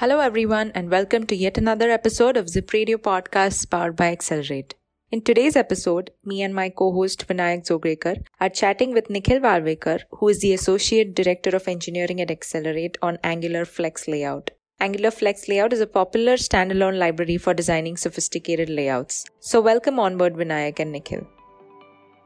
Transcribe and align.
Hello, 0.00 0.20
everyone, 0.20 0.70
and 0.76 0.92
welcome 0.92 1.26
to 1.26 1.34
yet 1.34 1.58
another 1.58 1.90
episode 1.90 2.36
of 2.36 2.48
Zip 2.48 2.72
Radio 2.72 2.98
Podcasts 2.98 3.68
powered 3.68 3.96
by 3.96 4.12
Accelerate. 4.12 4.76
In 5.10 5.22
today's 5.22 5.56
episode, 5.56 6.12
me 6.24 6.40
and 6.40 6.54
my 6.54 6.68
co-host 6.68 7.26
Vinayak 7.26 7.66
Zogrekar 7.66 8.22
are 8.40 8.48
chatting 8.48 8.92
with 8.92 9.10
Nikhil 9.10 9.40
Valvekar, 9.40 10.02
who 10.12 10.28
is 10.28 10.38
the 10.38 10.52
Associate 10.52 11.12
Director 11.12 11.50
of 11.56 11.66
Engineering 11.66 12.20
at 12.20 12.30
Accelerate 12.30 12.96
on 13.02 13.18
Angular 13.24 13.64
Flex 13.64 14.06
Layout. 14.06 14.52
Angular 14.78 15.10
Flex 15.10 15.48
Layout 15.48 15.72
is 15.72 15.80
a 15.80 15.86
popular 15.88 16.34
standalone 16.34 16.96
library 16.96 17.36
for 17.36 17.52
designing 17.52 17.96
sophisticated 17.96 18.70
layouts. 18.70 19.26
So 19.40 19.60
welcome 19.60 19.98
on 19.98 20.16
board 20.16 20.34
Vinayak 20.34 20.78
and 20.78 20.92
Nikhil. 20.92 21.26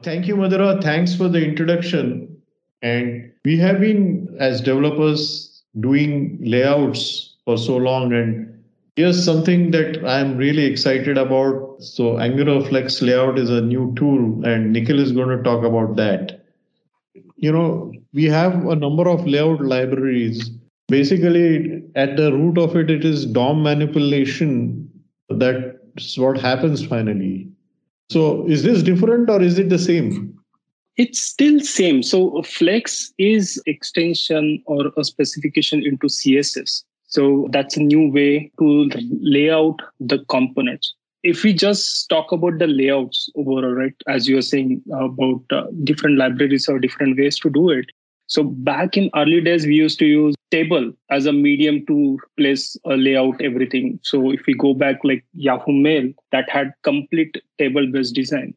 Thank 0.03 0.27
you, 0.27 0.37
Madhura. 0.37 0.83
Thanks 0.83 1.17
for 1.17 1.31
the 1.31 1.43
introduction. 1.43 2.37
And 2.83 3.33
we 3.47 3.57
have 3.61 3.81
been, 3.81 4.37
as 4.39 4.61
developers, 4.61 5.63
doing 5.81 6.39
layouts 6.43 7.32
for 7.45 7.57
so 7.59 7.77
long. 7.77 8.13
And 8.13 8.63
here's 8.97 9.25
something 9.25 9.71
that 9.73 10.05
I'm 10.05 10.37
really 10.37 10.65
excited 10.65 11.19
about. 11.19 11.77
So 11.81 12.19
Angular 12.19 12.65
Flex 12.65 13.03
Layout 13.03 13.39
is 13.39 13.51
a 13.51 13.61
new 13.61 13.93
tool, 13.97 14.45
and 14.45 14.73
Nikhil 14.73 15.01
is 15.01 15.13
going 15.13 15.37
to 15.37 15.43
talk 15.43 15.65
about 15.65 15.97
that. 15.97 16.45
You 17.37 17.53
know, 17.53 17.93
we 18.13 18.25
have 18.25 18.67
a 18.67 18.77
number 18.77 19.09
of 19.09 19.27
layout 19.27 19.61
libraries. 19.61 20.51
Basically, 20.89 21.83
at 21.95 22.17
the 22.17 22.33
root 22.33 22.59
of 22.59 22.77
it, 22.77 22.91
it 22.91 23.05
is 23.05 23.27
DOM 23.27 23.63
manipulation. 23.63 24.89
That's 25.29 26.19
what 26.19 26.39
happens 26.39 26.85
finally. 26.85 27.49
So 28.11 28.47
is 28.47 28.63
this 28.63 28.83
different 28.83 29.31
or 29.31 29.41
is 29.41 29.59
it 29.59 29.71
the 29.71 29.79
same? 29.79 30.39
It's 30.99 31.21
still 31.23 31.61
same. 31.61 32.03
So 32.03 32.43
Flex 32.43 33.13
is 33.17 33.61
extension 33.67 34.63
or 34.67 34.93
a 34.99 35.05
specification 35.05 35.83
into 35.83 36.09
CSS. 36.09 36.85
So 37.13 37.47
that's 37.53 37.77
a 37.77 37.83
new 37.83 38.11
way 38.11 38.51
to 38.59 38.89
lay 39.21 39.51
out 39.51 39.81
the 40.01 40.25
components. 40.31 40.95
If 41.23 41.45
we 41.45 41.53
just 41.53 42.09
talk 42.09 42.33
about 42.33 42.59
the 42.59 42.67
layouts 42.67 43.29
overall, 43.37 43.73
right, 43.73 43.95
as 44.09 44.27
you 44.27 44.37
were 44.37 44.43
saying 44.43 44.83
about 44.93 45.43
uh, 45.51 45.67
different 45.85 46.17
libraries 46.17 46.69
or 46.71 46.79
different 46.79 47.19
ways 47.19 47.39
to 47.41 47.51
do 47.51 47.69
it. 47.69 47.85
So 48.29 48.43
back 48.45 48.97
in 48.97 49.11
early 49.15 49.43
days, 49.43 49.67
we 49.67 49.75
used 49.75 49.99
to 49.99 50.07
use 50.07 50.35
table 50.51 50.91
as 51.11 51.27
a 51.27 51.33
medium 51.35 51.85
to 51.87 52.19
place 52.39 52.79
a 52.87 52.97
layout 52.97 53.43
everything. 53.43 54.01
So 54.03 54.33
if 54.33 54.47
we 54.47 54.55
go 54.55 54.73
back 54.73 55.01
like 55.05 55.23
Yahoo 55.35 55.73
Mail, 55.73 56.11
that 56.31 56.49
had 56.49 56.73
complete 56.83 57.37
table 57.59 57.87
based 57.93 58.15
design. 58.15 58.55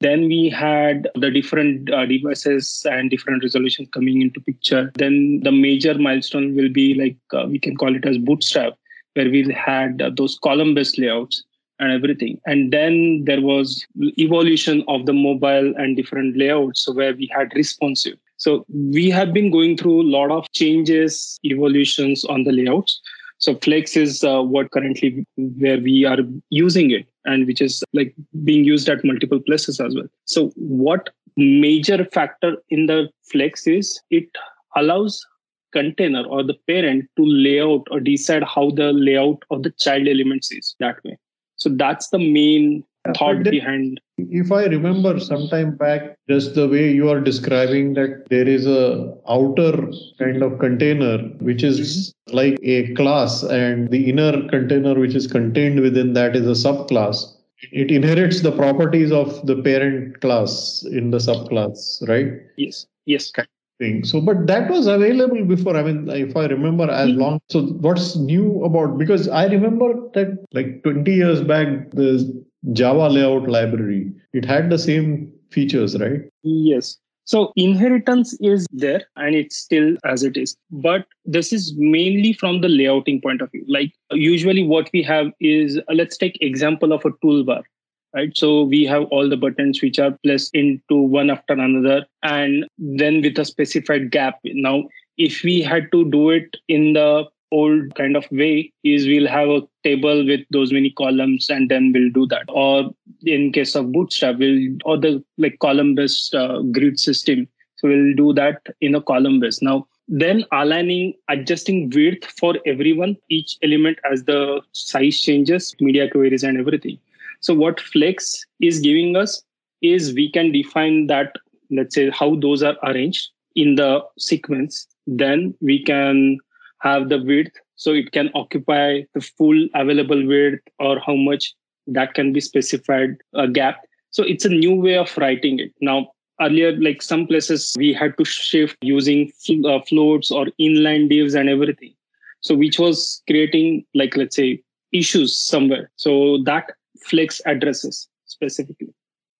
Then 0.00 0.28
we 0.28 0.48
had 0.48 1.08
the 1.16 1.30
different 1.30 1.92
uh, 1.92 2.06
devices 2.06 2.86
and 2.88 3.10
different 3.10 3.42
resolutions 3.42 3.88
coming 3.92 4.22
into 4.22 4.40
picture. 4.40 4.92
Then 4.94 5.40
the 5.42 5.50
major 5.50 5.94
milestone 5.94 6.54
will 6.54 6.68
be 6.68 6.94
like 6.94 7.16
uh, 7.32 7.46
we 7.48 7.58
can 7.58 7.76
call 7.76 7.96
it 7.96 8.06
as 8.06 8.16
Bootstrap, 8.16 8.74
where 9.14 9.28
we 9.28 9.52
had 9.52 10.00
uh, 10.00 10.10
those 10.16 10.38
column-based 10.38 10.98
layouts 10.98 11.42
and 11.80 11.92
everything. 11.92 12.40
And 12.46 12.72
then 12.72 13.24
there 13.24 13.40
was 13.40 13.84
evolution 14.18 14.84
of 14.86 15.06
the 15.06 15.12
mobile 15.12 15.74
and 15.76 15.96
different 15.96 16.36
layouts, 16.36 16.84
so 16.84 16.92
where 16.92 17.14
we 17.14 17.28
had 17.34 17.52
responsive. 17.54 18.18
So 18.36 18.64
we 18.68 19.10
have 19.10 19.32
been 19.32 19.50
going 19.50 19.76
through 19.76 20.02
a 20.02 20.10
lot 20.10 20.30
of 20.30 20.46
changes, 20.52 21.40
evolutions 21.44 22.24
on 22.24 22.44
the 22.44 22.52
layouts. 22.52 23.00
So 23.38 23.56
Flex 23.56 23.96
is 23.96 24.22
uh, 24.24 24.42
what 24.42 24.70
currently 24.70 25.24
where 25.36 25.78
we 25.78 26.04
are 26.04 26.18
using 26.50 26.90
it 26.90 27.08
and 27.28 27.46
which 27.46 27.60
is 27.60 27.82
like 27.92 28.14
being 28.44 28.64
used 28.64 28.88
at 28.88 29.04
multiple 29.04 29.40
places 29.48 29.80
as 29.80 29.94
well. 29.94 30.08
So 30.24 30.50
what 30.56 31.10
major 31.36 32.04
factor 32.06 32.56
in 32.70 32.86
the 32.86 33.08
Flex 33.30 33.66
is 33.66 34.00
it 34.10 34.28
allows 34.76 35.24
container 35.72 36.24
or 36.24 36.42
the 36.42 36.56
parent 36.66 37.04
to 37.16 37.24
lay 37.24 37.60
out 37.60 37.86
or 37.90 38.00
decide 38.00 38.42
how 38.42 38.70
the 38.70 38.92
layout 38.92 39.42
of 39.50 39.62
the 39.62 39.70
child 39.72 40.08
elements 40.08 40.50
is 40.50 40.74
that 40.80 41.02
way. 41.04 41.18
So 41.58 41.70
that's 41.70 42.08
the 42.08 42.18
main 42.18 42.84
thought 43.16 43.42
behind. 43.42 44.00
if 44.18 44.50
i 44.52 44.64
remember 44.64 45.18
sometime 45.20 45.76
back 45.76 46.02
just 46.28 46.54
the 46.54 46.68
way 46.68 46.90
you 46.92 47.08
are 47.08 47.20
describing 47.20 47.94
that 47.94 48.24
there 48.28 48.48
is 48.48 48.66
a 48.66 49.14
outer 49.28 49.90
kind 50.18 50.42
of 50.42 50.58
container 50.58 51.18
which 51.48 51.62
is 51.62 51.78
mm-hmm. 51.80 52.36
like 52.36 52.58
a 52.62 52.92
class 52.94 53.42
and 53.44 53.90
the 53.90 54.10
inner 54.10 54.46
container 54.48 54.98
which 54.98 55.14
is 55.14 55.26
contained 55.26 55.80
within 55.80 56.12
that 56.12 56.34
is 56.36 56.46
a 56.46 56.68
subclass. 56.68 57.34
It 57.72 57.90
inherits 57.90 58.40
the 58.42 58.52
properties 58.52 59.10
of 59.10 59.46
the 59.46 59.62
parent 59.62 60.20
class 60.20 60.84
in 60.90 61.10
the 61.10 61.18
subclass 61.18 62.06
right? 62.08 62.32
Yes 62.56 62.86
yes 63.06 63.32
thing. 63.78 64.04
So, 64.04 64.20
but 64.20 64.46
that 64.46 64.70
was 64.70 64.86
available 64.86 65.44
before. 65.44 65.76
I 65.76 65.82
mean, 65.82 66.08
if 66.10 66.36
I 66.36 66.46
remember 66.46 66.90
as 66.90 67.10
mm-hmm. 67.10 67.20
long. 67.20 67.40
So, 67.48 67.62
what's 67.62 68.16
new 68.16 68.64
about? 68.64 68.98
Because 68.98 69.28
I 69.28 69.46
remember 69.46 69.94
that 70.14 70.38
like 70.52 70.82
20 70.82 71.12
years 71.12 71.42
back, 71.42 71.90
the 71.92 72.44
Java 72.72 73.08
layout 73.08 73.48
library. 73.48 74.12
It 74.32 74.44
had 74.44 74.70
the 74.70 74.78
same 74.78 75.32
features, 75.50 75.98
right? 75.98 76.20
Yes. 76.42 76.98
So 77.24 77.52
inheritance 77.56 78.34
is 78.40 78.66
there 78.72 79.02
and 79.16 79.34
it's 79.34 79.54
still 79.54 79.96
as 80.04 80.22
it 80.22 80.38
is. 80.38 80.56
But 80.70 81.06
this 81.26 81.52
is 81.52 81.74
mainly 81.76 82.32
from 82.32 82.62
the 82.62 82.68
layouting 82.68 83.22
point 83.22 83.42
of 83.42 83.50
view. 83.52 83.66
Like 83.68 83.92
usually 84.12 84.66
what 84.66 84.88
we 84.94 85.02
have 85.02 85.26
is 85.38 85.76
uh, 85.76 85.92
let's 85.92 86.16
take 86.16 86.38
example 86.40 86.90
of 86.90 87.04
a 87.04 87.10
toolbar. 87.22 87.64
Right. 88.14 88.34
So 88.36 88.62
we 88.62 88.84
have 88.84 89.04
all 89.04 89.28
the 89.28 89.36
buttons 89.36 89.82
which 89.82 89.98
are 89.98 90.16
placed 90.24 90.54
into 90.54 90.96
one 90.96 91.30
after 91.30 91.52
another. 91.52 92.06
And 92.22 92.66
then 92.78 93.20
with 93.20 93.38
a 93.38 93.44
specified 93.44 94.10
gap. 94.10 94.38
Now, 94.44 94.84
if 95.18 95.42
we 95.42 95.60
had 95.60 95.92
to 95.92 96.10
do 96.10 96.30
it 96.30 96.56
in 96.68 96.94
the 96.94 97.24
old 97.50 97.94
kind 97.94 98.16
of 98.16 98.26
way 98.30 98.72
is 98.84 99.06
we'll 99.06 99.26
have 99.26 99.48
a 99.48 99.62
table 99.82 100.24
with 100.26 100.40
those 100.50 100.72
many 100.72 100.90
columns 100.90 101.48
and 101.48 101.70
then 101.70 101.92
we'll 101.92 102.10
do 102.10 102.26
that. 102.26 102.44
Or 102.48 102.90
in 103.22 103.52
case 103.52 103.74
of 103.74 103.92
bootstrap 103.92 104.38
we'll 104.38 104.76
or 104.84 104.98
the 104.98 105.22
like 105.36 105.58
column 105.60 105.94
based 105.94 106.34
uh, 106.34 106.62
grid 106.72 106.98
system. 106.98 107.48
So 107.76 107.88
we'll 107.88 108.14
do 108.14 108.32
that 108.34 108.66
in 108.80 108.94
a 108.94 109.02
column 109.02 109.40
based 109.40 109.62
now 109.62 109.86
then 110.08 110.44
aligning 110.52 111.12
adjusting 111.28 111.90
width 111.90 112.24
for 112.38 112.56
everyone 112.64 113.14
each 113.28 113.58
element 113.62 113.98
as 114.10 114.24
the 114.24 114.60
size 114.72 115.20
changes 115.20 115.76
media 115.80 116.10
queries 116.10 116.42
and 116.42 116.58
everything 116.58 116.98
so 117.40 117.54
what 117.54 117.80
flex 117.80 118.44
is 118.60 118.80
giving 118.80 119.16
us 119.16 119.42
is 119.82 120.14
we 120.14 120.30
can 120.30 120.52
define 120.52 121.06
that 121.06 121.32
let's 121.70 121.94
say 121.94 122.10
how 122.10 122.36
those 122.36 122.62
are 122.62 122.76
arranged 122.84 123.30
in 123.54 123.74
the 123.74 124.00
sequence. 124.18 124.86
Then 125.06 125.54
we 125.60 125.82
can 125.82 126.38
have 126.80 127.08
the 127.08 127.22
width. 127.22 127.56
So 127.76 127.92
it 127.92 128.12
can 128.12 128.30
occupy 128.34 129.02
the 129.14 129.20
full 129.20 129.68
available 129.74 130.26
width 130.26 130.62
or 130.78 130.98
how 131.00 131.14
much 131.14 131.54
that 131.86 132.14
can 132.14 132.32
be 132.32 132.40
specified 132.40 133.16
a 133.34 133.48
gap. 133.48 133.80
So 134.10 134.22
it's 134.22 134.44
a 134.44 134.50
new 134.50 134.74
way 134.74 134.96
of 134.96 135.16
writing 135.16 135.60
it. 135.60 135.72
Now 135.80 136.12
earlier 136.40 136.76
like 136.80 137.02
some 137.02 137.26
places 137.26 137.74
we 137.76 137.92
had 137.92 138.16
to 138.18 138.24
shift 138.24 138.76
using 138.80 139.32
uh, 139.66 139.80
floats 139.88 140.30
or 140.30 140.46
inline 140.60 141.08
divs 141.08 141.34
and 141.34 141.48
everything. 141.48 141.94
So 142.40 142.54
which 142.54 142.78
was 142.78 143.22
creating 143.26 143.84
like 143.94 144.16
let's 144.16 144.36
say 144.36 144.62
issues 144.92 145.36
somewhere. 145.36 145.90
So 145.96 146.38
that 146.44 146.70
flex 147.02 147.40
addresses 147.46 148.08
specifically 148.26 148.88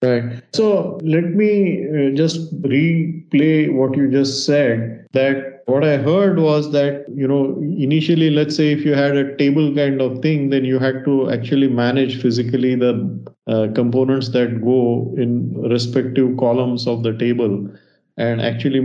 Right. 0.00 0.42
So 0.54 0.98
let 1.02 1.24
me 1.24 1.84
uh, 1.88 2.14
just 2.14 2.54
replay 2.62 3.72
what 3.72 3.96
you 3.96 4.08
just 4.08 4.46
said. 4.46 5.06
That 5.12 5.62
what 5.66 5.82
I 5.82 5.96
heard 5.96 6.38
was 6.38 6.70
that, 6.70 7.04
you 7.12 7.26
know, 7.26 7.56
initially, 7.60 8.30
let's 8.30 8.54
say 8.54 8.70
if 8.70 8.84
you 8.84 8.94
had 8.94 9.16
a 9.16 9.36
table 9.36 9.74
kind 9.74 10.00
of 10.00 10.22
thing, 10.22 10.50
then 10.50 10.64
you 10.64 10.78
had 10.78 11.04
to 11.04 11.30
actually 11.30 11.69
manage 11.69 12.22
physically 12.22 12.76
the 12.76 12.94
uh, 13.48 13.69
components 13.75 14.28
that 14.30 14.62
go 14.62 15.12
in 15.16 15.52
respective 15.69 16.37
columns 16.37 16.87
of 16.87 17.02
the 17.02 17.16
table 17.19 17.69
and 18.19 18.40
actually 18.40 18.81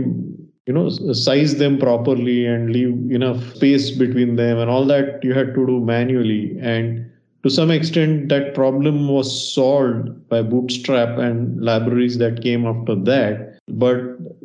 you 0.66 0.72
know 0.72 0.88
size 1.12 1.56
them 1.56 1.76
properly 1.76 2.46
and 2.46 2.70
leave 2.70 3.10
enough 3.10 3.42
space 3.54 3.90
between 3.90 4.36
them 4.36 4.58
and 4.58 4.70
all 4.70 4.86
that 4.86 5.22
you 5.22 5.34
had 5.34 5.54
to 5.54 5.66
do 5.66 5.80
manually 5.80 6.56
and 6.62 7.10
to 7.44 7.50
some 7.50 7.70
extent 7.70 8.30
that 8.30 8.54
problem 8.54 9.06
was 9.06 9.54
solved 9.54 10.28
by 10.30 10.40
bootstrap 10.40 11.18
and 11.18 11.62
libraries 11.62 12.16
that 12.16 12.42
came 12.42 12.66
after 12.66 12.94
that. 12.94 13.58
But 13.68 14.00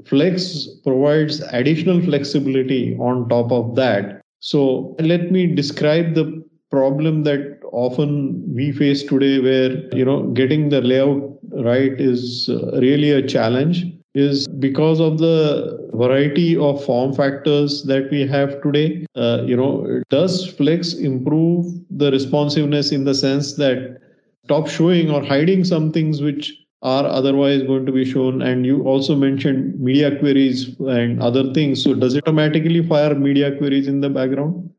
flex 0.06 0.68
provides 0.84 1.40
additional 1.54 2.02
flexibility 2.02 2.98
on 2.98 3.30
top 3.30 3.54
of 3.54 3.76
that. 3.76 4.22
So 4.42 4.98
let 5.00 5.32
me 5.32 5.48
describe 5.48 6.14
the 6.14 6.44
problem 6.70 7.24
that 7.24 7.62
often 7.72 8.44
we 8.54 8.74
face 8.74 9.04
today 9.04 9.40
where 9.40 9.72
you 9.96 10.04
know 10.04 10.28
getting 10.32 10.70
the 10.70 10.82
layout 10.82 11.40
right 11.66 12.00
is 12.00 12.50
uh, 12.50 12.80
really 12.80 13.12
a 13.12 13.26
challenge 13.26 13.86
is 14.16 14.48
because 14.48 15.00
of 15.00 15.18
the 15.20 15.90
variety 15.94 16.58
of 16.58 16.84
form 16.84 17.14
factors 17.14 17.84
that 17.84 18.10
we 18.12 18.26
have 18.28 18.62
today. 18.62 19.06
Uh, 19.16 19.44
you 19.46 19.56
know, 19.56 20.02
does 20.10 20.48
Flex 20.48 20.94
improve 20.94 21.66
the 21.90 22.12
responsiveness 22.12 22.92
in 22.92 23.04
the 23.04 23.14
sense 23.14 23.54
that 23.56 24.00
stop 24.46 24.68
showing 24.68 25.12
or 25.12 25.24
hiding 25.24 25.64
some 25.64 25.92
things 25.92 26.22
which 26.22 26.54
are 26.82 27.06
otherwise 27.06 27.62
going 27.64 27.86
to 27.86 27.92
be 27.92 28.06
shown? 28.06 28.42
And 28.42 28.66
you 28.66 28.84
also 28.84 29.16
mentioned 29.16 29.80
media 29.80 30.18
queries 30.18 30.76
and 30.80 31.22
other 31.22 31.54
things. 31.54 31.84
So 31.84 31.94
does 31.94 32.16
it 32.16 32.24
automatically 32.26 32.86
fire 32.88 33.16
media 33.16 33.56
queries 33.58 33.88
in 33.88 34.02
the 34.02 34.10
background? 34.10 34.70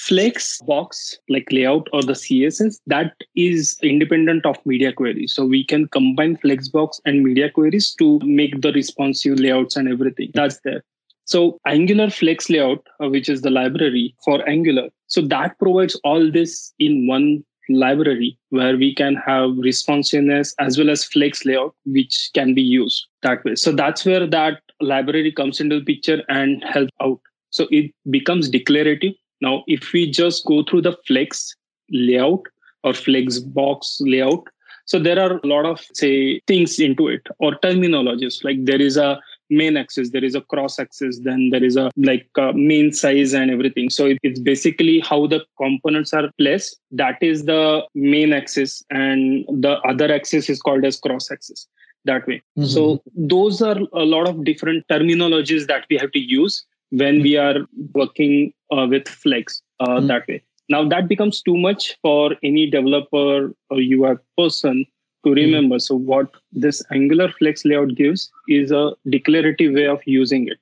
Flex 0.00 0.60
box 0.62 1.18
like 1.28 1.46
layout 1.52 1.88
or 1.92 2.02
the 2.02 2.12
css 2.12 2.78
that 2.86 3.14
is 3.36 3.76
independent 3.82 4.44
of 4.44 4.56
media 4.66 4.92
queries. 4.92 5.32
So 5.32 5.44
we 5.44 5.64
can 5.64 5.88
combine 5.88 6.36
flexbox 6.36 7.00
and 7.04 7.22
media 7.22 7.50
queries 7.50 7.94
to 7.94 8.18
make 8.22 8.60
the 8.60 8.72
responsive 8.72 9.38
layouts 9.38 9.76
and 9.76 9.88
everything. 9.88 10.30
That's 10.34 10.60
there. 10.64 10.82
So 11.24 11.58
angular 11.66 12.10
flex 12.10 12.48
layout 12.48 12.86
uh, 13.02 13.08
which 13.08 13.28
is 13.28 13.42
the 13.42 13.50
library 13.50 14.14
for 14.24 14.46
angular 14.48 14.88
so 15.06 15.20
that 15.22 15.58
provides 15.58 15.94
all 16.04 16.30
this 16.30 16.72
in 16.78 17.06
one 17.06 17.44
library 17.70 18.38
where 18.48 18.76
we 18.76 18.94
can 18.94 19.14
have 19.14 19.50
responsiveness 19.58 20.54
as 20.58 20.78
well 20.78 20.90
as 20.90 21.04
flex 21.04 21.44
layout 21.44 21.74
which 21.84 22.30
can 22.34 22.54
be 22.54 22.62
used 22.62 23.06
that 23.22 23.44
way. 23.44 23.54
So 23.54 23.72
that's 23.72 24.04
where 24.04 24.26
that 24.26 24.62
library 24.80 25.32
comes 25.32 25.60
into 25.60 25.80
the 25.80 25.84
picture 25.84 26.22
and 26.28 26.64
helps 26.64 26.92
out. 27.02 27.20
So 27.50 27.66
it 27.70 27.92
becomes 28.10 28.48
declarative 28.48 29.12
now 29.40 29.64
if 29.66 29.92
we 29.92 30.10
just 30.10 30.44
go 30.44 30.62
through 30.64 30.82
the 30.82 30.96
flex 31.06 31.54
layout 31.90 32.42
or 32.84 32.92
flex 32.92 33.38
box 33.38 33.98
layout 34.02 34.44
so 34.88 34.98
there 34.98 35.20
are 35.20 35.36
a 35.36 35.46
lot 35.46 35.66
of 35.66 35.80
say 35.92 36.40
things 36.46 36.78
into 36.80 37.08
it 37.08 37.26
or 37.38 37.52
terminologies. 37.56 38.42
Like 38.42 38.64
there 38.64 38.80
is 38.80 38.96
a 38.96 39.20
main 39.50 39.78
axis 39.78 40.10
there 40.10 40.24
is 40.24 40.34
a 40.34 40.42
cross 40.42 40.78
axis 40.78 41.20
then 41.20 41.48
there 41.50 41.64
is 41.64 41.74
a 41.74 41.90
like 41.96 42.28
a 42.36 42.52
main 42.54 42.92
size 42.92 43.34
and 43.34 43.50
everything. 43.50 43.90
So 43.90 44.06
it, 44.06 44.18
it's 44.22 44.40
basically 44.40 45.00
how 45.00 45.26
the 45.26 45.44
components 45.58 46.14
are 46.14 46.30
placed. 46.38 46.78
That 46.90 47.22
is 47.22 47.44
the 47.44 47.82
main 47.94 48.32
axis 48.32 48.82
and 48.90 49.44
the 49.48 49.78
other 49.82 50.10
axis 50.10 50.48
is 50.48 50.60
called 50.60 50.86
as 50.86 50.98
cross 50.98 51.30
axis 51.30 51.68
that 52.04 52.26
way. 52.26 52.40
Mm-hmm. 52.56 52.64
so 52.64 53.02
those 53.14 53.60
are 53.60 53.76
a 53.92 54.04
lot 54.04 54.28
of 54.28 54.44
different 54.44 54.86
terminologies 54.88 55.66
that 55.66 55.84
we 55.90 55.98
have 55.98 56.12
to 56.12 56.18
use 56.18 56.64
when 56.90 57.22
we 57.22 57.36
are 57.36 57.56
working 57.94 58.52
uh, 58.72 58.86
with 58.88 59.08
flex 59.08 59.62
uh, 59.80 59.86
mm-hmm. 59.86 60.06
that 60.06 60.26
way 60.28 60.42
now 60.68 60.86
that 60.86 61.08
becomes 61.08 61.42
too 61.42 61.56
much 61.56 61.96
for 62.02 62.34
any 62.42 62.70
developer 62.70 63.54
or 63.70 63.78
ui 63.78 64.16
person 64.36 64.84
to 65.24 65.30
hmm. 65.30 65.34
remember. 65.34 65.76
Mm. 65.76 65.82
So 65.82 65.96
what 65.96 66.30
this 66.52 66.82
Angular 66.92 67.32
Flex 67.32 67.64
layout 67.64 67.94
gives 67.94 68.30
is 68.48 68.70
a 68.70 68.92
declarative 69.08 69.74
way 69.74 69.86
of 69.86 70.00
using 70.06 70.48
it. 70.48 70.58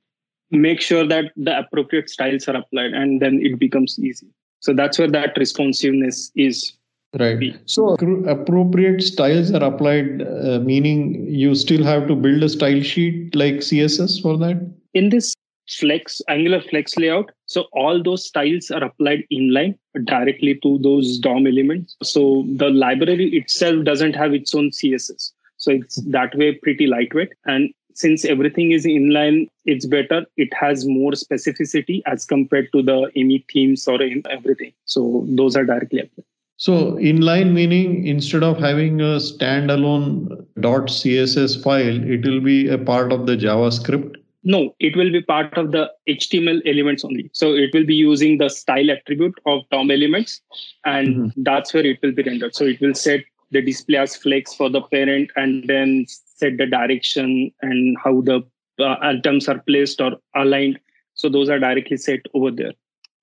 Make 0.50 0.80
sure 0.80 1.06
that 1.06 1.32
the 1.36 1.58
appropriate 1.58 2.08
styles 2.08 2.48
are 2.48 2.56
applied 2.56 2.92
and 2.92 3.20
then 3.20 3.40
it 3.42 3.58
becomes 3.58 3.98
easy. 3.98 4.28
So 4.60 4.72
that's 4.72 4.98
where 4.98 5.10
that 5.10 5.36
responsiveness 5.36 6.30
is. 6.36 6.72
Right. 7.18 7.56
So 7.66 7.96
appropriate 8.28 9.02
styles 9.02 9.52
are 9.52 9.62
applied, 9.62 10.22
uh, 10.22 10.60
meaning 10.60 11.26
you 11.28 11.54
still 11.54 11.82
have 11.82 12.06
to 12.08 12.14
build 12.14 12.42
a 12.42 12.48
style 12.48 12.80
sheet 12.82 13.34
like 13.34 13.56
CSS 13.56 14.22
for 14.22 14.36
that? 14.38 14.70
In 14.94 15.08
this 15.08 15.34
flex 15.68 16.22
angular 16.28 16.60
flex 16.60 16.96
layout. 16.96 17.30
So 17.46 17.64
all 17.72 18.02
those 18.02 18.24
styles 18.26 18.70
are 18.70 18.84
applied 18.84 19.24
inline 19.32 19.78
directly 20.04 20.58
to 20.62 20.78
those 20.78 21.18
dom 21.18 21.46
elements. 21.46 21.96
So 22.02 22.44
the 22.56 22.70
library 22.70 23.36
itself 23.36 23.84
doesn't 23.84 24.14
have 24.14 24.32
its 24.34 24.54
own 24.54 24.70
css 24.70 25.32
so 25.56 25.70
it's 25.70 25.96
that 25.96 26.36
way 26.36 26.54
pretty 26.54 26.86
lightweight. 26.86 27.32
And 27.44 27.70
since 27.94 28.24
everything 28.24 28.72
is 28.72 28.84
inline 28.84 29.48
it's 29.64 29.86
better. 29.86 30.26
It 30.36 30.52
has 30.54 30.86
more 30.86 31.12
specificity 31.12 32.02
as 32.06 32.24
compared 32.24 32.70
to 32.72 32.82
the 32.82 33.10
any 33.16 33.44
themes 33.52 33.88
or 33.88 33.98
everything. 34.30 34.72
So 34.84 35.24
those 35.28 35.56
are 35.56 35.64
directly 35.64 36.00
applied. 36.00 36.24
So 36.58 36.92
inline 36.94 37.52
meaning 37.52 38.06
instead 38.06 38.42
of 38.42 38.58
having 38.58 39.00
a 39.00 39.16
standalone 39.16 40.46
.css 40.58 41.62
file, 41.62 42.02
it 42.04 42.24
will 42.24 42.40
be 42.40 42.68
a 42.68 42.78
part 42.78 43.12
of 43.12 43.26
the 43.26 43.36
JavaScript 43.36 44.16
no, 44.46 44.76
it 44.78 44.96
will 44.96 45.10
be 45.10 45.20
part 45.20 45.58
of 45.58 45.72
the 45.72 45.90
HTML 46.08 46.60
elements 46.64 47.04
only. 47.04 47.28
So 47.32 47.52
it 47.52 47.70
will 47.74 47.84
be 47.84 47.96
using 47.96 48.38
the 48.38 48.48
style 48.48 48.92
attribute 48.92 49.34
of 49.44 49.68
DOM 49.72 49.90
elements, 49.90 50.40
and 50.84 51.08
mm-hmm. 51.08 51.42
that's 51.42 51.74
where 51.74 51.84
it 51.84 51.98
will 52.00 52.12
be 52.12 52.22
rendered. 52.22 52.54
So 52.54 52.64
it 52.64 52.80
will 52.80 52.94
set 52.94 53.24
the 53.50 53.60
display 53.60 53.98
as 53.98 54.14
flex 54.14 54.54
for 54.54 54.70
the 54.70 54.82
parent 54.82 55.32
and 55.34 55.66
then 55.66 56.06
set 56.08 56.58
the 56.58 56.66
direction 56.66 57.50
and 57.60 57.96
how 58.04 58.20
the 58.20 58.46
uh, 58.78 58.94
items 59.02 59.48
are 59.48 59.58
placed 59.66 60.00
or 60.00 60.12
aligned. 60.36 60.78
So 61.14 61.28
those 61.28 61.48
are 61.48 61.58
directly 61.58 61.96
set 61.96 62.20
over 62.32 62.52
there. 62.52 62.72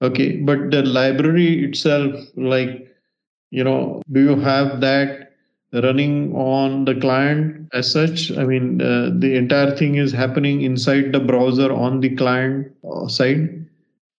Okay, 0.02 0.36
but 0.38 0.72
the 0.72 0.84
library 0.84 1.64
itself, 1.64 2.16
like, 2.36 2.94
you 3.50 3.64
know, 3.64 4.02
do 4.12 4.20
you 4.20 4.36
have 4.42 4.82
that 4.82 5.23
running 5.74 6.34
on 6.36 6.86
the 6.86 6.96
client 6.96 7.68
as 7.74 7.92
such. 7.92 8.32
I 8.32 8.44
mean 8.44 8.82
uh, 8.82 9.12
the 9.14 9.36
entire 9.36 9.76
thing 9.76 9.96
is 9.96 10.12
happening 10.12 10.62
inside 10.62 11.12
the 11.12 11.20
browser 11.20 11.72
on 11.72 12.00
the 12.00 12.16
client 12.16 12.72
uh, 12.90 13.08
side. 13.08 13.66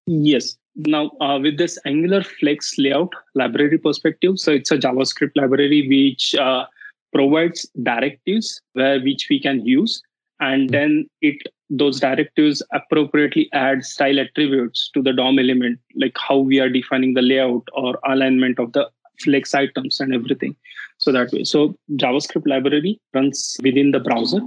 Yes. 0.06 0.56
Now 0.76 1.10
uh, 1.20 1.38
with 1.40 1.58
this 1.58 1.78
angular 1.86 2.22
flex 2.22 2.76
layout 2.78 3.12
library 3.34 3.78
perspective 3.78 4.38
so 4.38 4.52
it's 4.52 4.72
a 4.72 4.78
javascript 4.78 5.36
library 5.36 5.86
which 5.88 6.34
uh, 6.34 6.66
provides 7.12 7.68
directives 7.82 8.60
where 8.72 9.00
which 9.00 9.28
we 9.30 9.40
can 9.40 9.64
use. 9.64 10.02
And 10.40 10.70
then 10.70 11.06
it 11.20 11.36
those 11.70 12.00
directives 12.00 12.62
appropriately 12.72 13.48
add 13.52 13.84
style 13.84 14.18
attributes 14.18 14.90
to 14.94 15.02
the 15.02 15.12
dom 15.12 15.38
element 15.38 15.78
like 15.94 16.16
how 16.18 16.38
we 16.38 16.60
are 16.60 16.68
defining 16.68 17.14
the 17.14 17.22
layout 17.22 17.66
or 17.72 17.98
alignment 18.06 18.58
of 18.58 18.72
the 18.72 18.88
flex 19.22 19.54
items 19.54 20.00
and 20.00 20.14
everything 20.14 20.54
so 20.98 21.12
that 21.12 21.32
way 21.32 21.44
so 21.44 21.74
javascript 21.92 22.46
library 22.46 23.00
runs 23.14 23.56
within 23.62 23.90
the 23.90 24.00
browser 24.00 24.40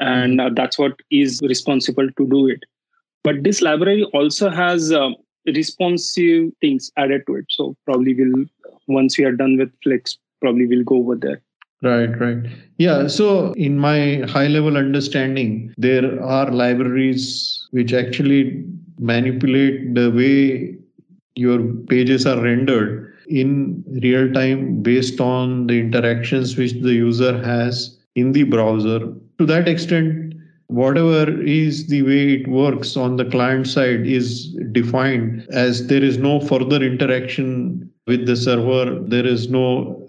and 0.00 0.40
uh, 0.40 0.50
that's 0.54 0.78
what 0.78 0.94
is 1.10 1.40
responsible 1.42 2.08
to 2.16 2.26
do 2.28 2.46
it 2.48 2.64
but 3.24 3.42
this 3.42 3.60
library 3.60 4.04
also 4.14 4.50
has 4.50 4.92
uh, 4.92 5.10
responsive 5.46 6.50
things 6.60 6.90
added 6.96 7.22
to 7.26 7.36
it 7.36 7.44
so 7.48 7.76
probably 7.84 8.14
we'll 8.14 8.44
once 8.88 9.18
we 9.18 9.24
are 9.24 9.32
done 9.32 9.56
with 9.56 9.72
flex 9.82 10.18
probably 10.40 10.66
we'll 10.66 10.84
go 10.84 10.96
over 10.96 11.16
there 11.16 11.40
Right, 11.82 12.20
right. 12.20 12.36
Yeah. 12.76 13.06
So, 13.06 13.52
in 13.52 13.78
my 13.78 14.22
high 14.28 14.48
level 14.48 14.76
understanding, 14.76 15.72
there 15.78 16.22
are 16.22 16.50
libraries 16.50 17.66
which 17.70 17.94
actually 17.94 18.62
manipulate 18.98 19.94
the 19.94 20.10
way 20.10 20.76
your 21.36 21.58
pages 21.88 22.26
are 22.26 22.40
rendered 22.42 22.99
in 23.30 23.84
real 24.02 24.32
time 24.32 24.82
based 24.82 25.20
on 25.20 25.66
the 25.66 25.78
interactions 25.78 26.56
which 26.56 26.72
the 26.72 26.92
user 26.92 27.42
has 27.42 27.98
in 28.16 28.32
the 28.32 28.42
browser. 28.42 29.00
To 29.38 29.46
that 29.46 29.68
extent, 29.68 30.34
whatever 30.66 31.40
is 31.42 31.86
the 31.86 32.02
way 32.02 32.34
it 32.34 32.48
works 32.48 32.96
on 32.96 33.16
the 33.16 33.24
client 33.24 33.66
side 33.66 34.06
is 34.06 34.52
defined 34.72 35.46
as 35.50 35.86
there 35.86 36.02
is 36.02 36.18
no 36.18 36.40
further 36.40 36.82
interaction 36.82 37.90
with 38.06 38.26
the 38.26 38.36
server, 38.36 38.98
there 39.00 39.26
is 39.26 39.48
no 39.48 40.08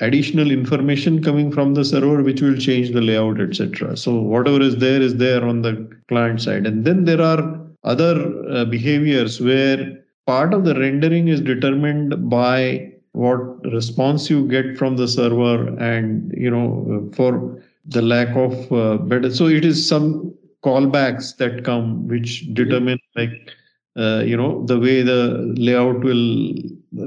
additional 0.00 0.50
information 0.50 1.22
coming 1.22 1.52
from 1.52 1.74
the 1.74 1.84
server 1.84 2.22
which 2.22 2.40
will 2.40 2.56
change 2.56 2.92
the 2.92 3.00
layout 3.02 3.38
etc 3.38 3.94
so 3.94 4.14
whatever 4.14 4.62
is 4.62 4.76
there 4.78 5.02
is 5.02 5.16
there 5.16 5.44
on 5.44 5.60
the 5.60 5.86
client 6.08 6.40
side. 6.40 6.66
And 6.66 6.84
then 6.84 7.04
there 7.04 7.20
are 7.20 7.60
other 7.84 8.14
uh, 8.50 8.64
behaviors 8.66 9.40
where 9.40 9.98
part 10.26 10.54
of 10.54 10.64
the 10.64 10.74
rendering 10.78 11.28
is 11.28 11.40
determined 11.40 12.28
by 12.30 12.90
what 13.12 13.40
response 13.72 14.30
you 14.30 14.46
get 14.48 14.76
from 14.78 14.96
the 14.96 15.06
server 15.08 15.68
and 15.78 16.32
you 16.36 16.50
know 16.50 17.10
for 17.14 17.60
the 17.86 18.02
lack 18.02 18.28
of 18.36 18.72
uh, 18.72 18.96
better 18.98 19.32
so 19.32 19.46
it 19.46 19.64
is 19.64 19.86
some 19.86 20.32
callbacks 20.64 21.36
that 21.36 21.64
come 21.64 22.06
which 22.08 22.52
determine 22.54 22.98
like 23.16 23.52
uh, 23.96 24.22
you 24.24 24.36
know 24.36 24.64
the 24.66 24.78
way 24.78 25.02
the 25.02 25.52
layout 25.58 26.00
will 26.00 26.54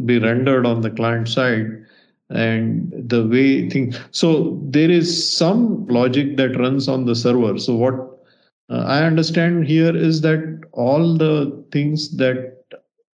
be 0.05 0.19
rendered 0.19 0.65
on 0.65 0.81
the 0.81 0.89
client 0.91 1.27
side 1.27 1.67
and 2.29 2.91
the 3.09 3.25
way 3.27 3.69
things 3.69 3.99
so 4.11 4.59
there 4.69 4.89
is 4.91 5.07
some 5.37 5.85
logic 5.87 6.37
that 6.37 6.57
runs 6.57 6.87
on 6.87 7.05
the 7.05 7.15
server. 7.15 7.57
So 7.59 7.75
what 7.75 7.95
uh, 8.69 8.83
i 8.87 9.03
understand 9.03 9.65
here 9.65 9.95
is 9.95 10.21
that 10.21 10.61
all 10.73 11.17
the 11.17 11.63
things 11.71 12.15
that 12.17 12.54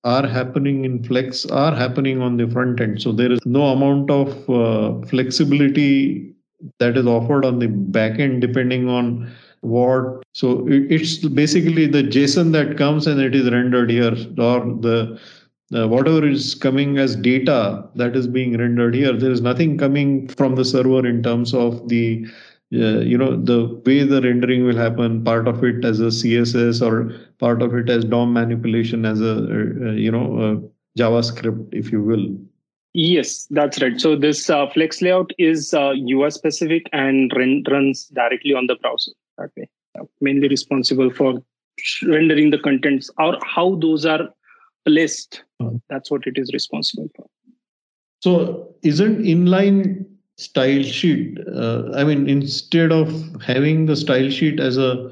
are 0.04 0.26
happening 0.26 0.86
in 0.86 1.04
flex 1.04 1.46
are 1.46 1.76
happening 1.76 2.22
on 2.22 2.38
the 2.38 2.48
front 2.50 2.82
end. 2.82 3.02
So 3.02 3.12
there 3.12 3.32
is 3.32 3.40
no 3.46 3.66
amount 3.66 4.10
of 4.10 4.50
uh, 4.50 5.06
flexibility 5.08 6.34
that 6.80 6.98
is 6.98 7.06
offered 7.06 7.46
on 7.46 7.60
the 7.60 7.68
back 7.68 8.20
end 8.20 8.42
depending 8.42 8.90
on 8.90 9.32
what. 9.62 10.24
So 10.34 10.66
it's 10.68 11.18
basically 11.18 11.86
the 11.86 12.04
json 12.04 12.52
that 12.54 12.78
comes 12.78 13.08
and 13.08 13.20
it 13.20 13.36
is 13.36 13.52
rendered 13.52 13.92
here 13.92 14.16
or 14.38 14.60
the 14.88 15.20
uh, 15.74 15.88
whatever 15.88 16.28
is 16.28 16.56
coming 16.56 16.98
as 16.98 17.16
data 17.16 17.88
that 17.96 18.16
is 18.16 18.28
being 18.28 18.58
rendered 18.58 18.94
here. 18.94 19.14
There 19.14 19.32
is 19.32 19.42
nothing 19.42 19.78
coming 19.78 20.28
from 20.28 20.56
the 20.56 20.66
server 20.66 21.08
in 21.08 21.24
terms 21.24 21.54
of 21.54 21.88
the 21.88 22.28
uh, 22.74 23.00
you 23.00 23.18
know 23.18 23.36
the 23.36 23.66
way 23.86 24.04
the 24.04 24.22
rendering 24.22 24.66
will 24.66 24.78
happen 24.78 25.24
part 25.24 25.48
of 25.48 25.64
it 25.64 25.84
as 25.84 26.00
a 26.00 26.12
css 26.20 26.82
or 26.86 27.14
part 27.40 27.62
of 27.62 27.76
it 27.76 27.90
as 27.90 28.06
dom 28.06 28.34
manipulation 28.34 29.06
as 29.06 29.22
a 29.22 29.34
uh, 29.34 29.92
you 29.92 30.12
know 30.12 30.28
a 30.46 31.00
javascript 31.00 31.68
if 31.74 31.92
you 31.92 32.02
will 32.02 32.26
yes 32.94 33.48
that's 33.52 33.82
right 33.82 34.00
so 34.00 34.16
this 34.16 34.50
uh, 34.50 34.68
flex 34.70 35.02
layout 35.02 35.32
is 35.38 35.74
uh, 35.74 35.94
ui 36.14 36.30
specific 36.32 36.90
and 36.92 37.32
run, 37.36 37.64
runs 37.70 38.06
directly 38.08 38.54
on 38.54 38.68
the 38.68 38.76
browser 38.76 39.12
that 39.38 39.50
way 39.58 39.68
mainly 40.22 40.48
responsible 40.48 41.12
for 41.12 41.42
rendering 42.04 42.52
the 42.52 42.60
contents 42.60 43.10
or 43.18 43.38
how 43.44 43.76
those 43.76 44.06
are 44.06 44.30
list. 44.86 45.44
That's 45.90 46.10
what 46.10 46.26
it 46.26 46.38
is 46.38 46.52
responsible 46.54 47.10
for. 47.16 47.26
So, 48.22 48.76
isn't 48.84 49.24
inline 49.24 50.06
style 50.42 50.84
sheet? 50.84 51.38
Uh, 51.48 51.92
I 51.94 52.04
mean, 52.04 52.28
instead 52.28 52.92
of 52.92 53.10
having 53.42 53.86
the 53.86 53.96
style 53.96 54.30
sheet 54.30 54.60
as 54.60 54.78
a, 54.78 55.12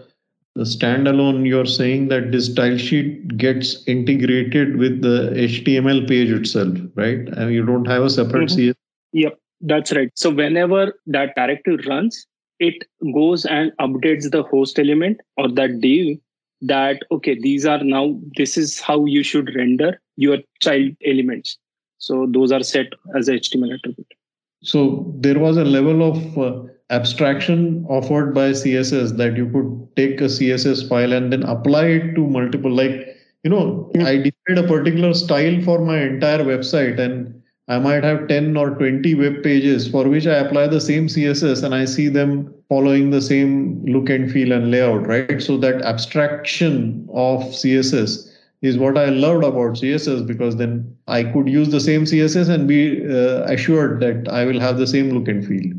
a 0.55 0.61
standalone, 0.61 1.47
you're 1.47 1.65
saying 1.65 2.07
that 2.09 2.31
this 2.31 2.51
style 2.51 2.77
sheet 2.77 3.37
gets 3.37 3.83
integrated 3.87 4.77
with 4.77 5.01
the 5.01 5.31
HTML 5.35 6.07
page 6.07 6.31
itself, 6.31 6.77
right? 6.95 7.27
I 7.37 7.45
mean, 7.45 7.53
you 7.53 7.65
don't 7.65 7.85
have 7.85 8.03
a 8.03 8.09
separate 8.09 8.49
mm-hmm. 8.49 8.73
CS. 8.73 8.75
Yep, 9.13 9.39
that's 9.61 9.91
right. 9.93 10.11
So, 10.15 10.29
whenever 10.29 10.93
that 11.07 11.35
directive 11.35 11.85
runs, 11.87 12.25
it 12.59 12.83
goes 13.13 13.45
and 13.45 13.71
updates 13.79 14.29
the 14.31 14.43
host 14.43 14.79
element 14.79 15.21
or 15.37 15.49
that 15.49 15.79
div 15.79 16.17
that 16.61 17.01
okay 17.09 17.39
these 17.39 17.65
are 17.65 17.81
now 17.83 18.19
this 18.35 18.57
is 18.57 18.79
how 18.79 19.05
you 19.05 19.23
should 19.23 19.49
render 19.55 19.99
your 20.17 20.37
child 20.61 20.91
elements 21.05 21.57
so 21.97 22.27
those 22.29 22.51
are 22.51 22.63
set 22.63 22.87
as 23.17 23.29
a 23.29 23.33
html 23.33 23.73
attribute 23.73 24.18
so 24.61 25.13
there 25.17 25.39
was 25.39 25.57
a 25.57 25.63
level 25.63 26.03
of 26.03 26.37
uh, 26.37 26.63
abstraction 26.89 27.85
offered 27.87 28.33
by 28.33 28.49
css 28.51 29.15
that 29.17 29.37
you 29.37 29.47
could 29.49 29.87
take 29.95 30.21
a 30.21 30.25
css 30.25 30.87
file 30.87 31.13
and 31.13 31.31
then 31.31 31.43
apply 31.43 31.85
it 31.85 32.15
to 32.15 32.27
multiple 32.27 32.71
like 32.71 33.15
you 33.43 33.49
know 33.49 33.91
i 34.05 34.17
decide 34.17 34.63
a 34.63 34.67
particular 34.67 35.13
style 35.13 35.61
for 35.61 35.79
my 35.79 35.99
entire 36.01 36.39
website 36.39 36.99
and 36.99 37.39
I 37.69 37.77
might 37.77 38.03
have 38.03 38.27
10 38.27 38.57
or 38.57 38.71
20 38.71 39.13
web 39.13 39.43
pages 39.43 39.87
for 39.87 40.09
which 40.09 40.25
I 40.25 40.37
apply 40.37 40.65
the 40.67 40.81
same 40.81 41.05
CSS 41.05 41.63
and 41.63 41.75
I 41.75 41.85
see 41.85 42.07
them 42.07 42.51
following 42.67 43.11
the 43.11 43.21
same 43.21 43.85
look 43.85 44.09
and 44.09 44.31
feel 44.31 44.51
and 44.51 44.71
layout, 44.71 45.05
right? 45.05 45.39
So 45.39 45.55
that 45.57 45.83
abstraction 45.83 47.07
of 47.13 47.41
CSS 47.43 48.28
is 48.61 48.77
what 48.77 48.97
I 48.97 49.05
loved 49.05 49.43
about 49.43 49.77
CSS 49.77 50.25
because 50.27 50.57
then 50.57 50.95
I 51.07 51.23
could 51.23 51.47
use 51.47 51.69
the 51.69 51.79
same 51.79 52.03
CSS 52.03 52.49
and 52.49 52.67
be 52.67 53.05
uh, 53.05 53.43
assured 53.43 54.01
that 54.01 54.27
I 54.27 54.45
will 54.45 54.59
have 54.59 54.77
the 54.77 54.87
same 54.87 55.11
look 55.11 55.27
and 55.27 55.45
feel. 55.45 55.73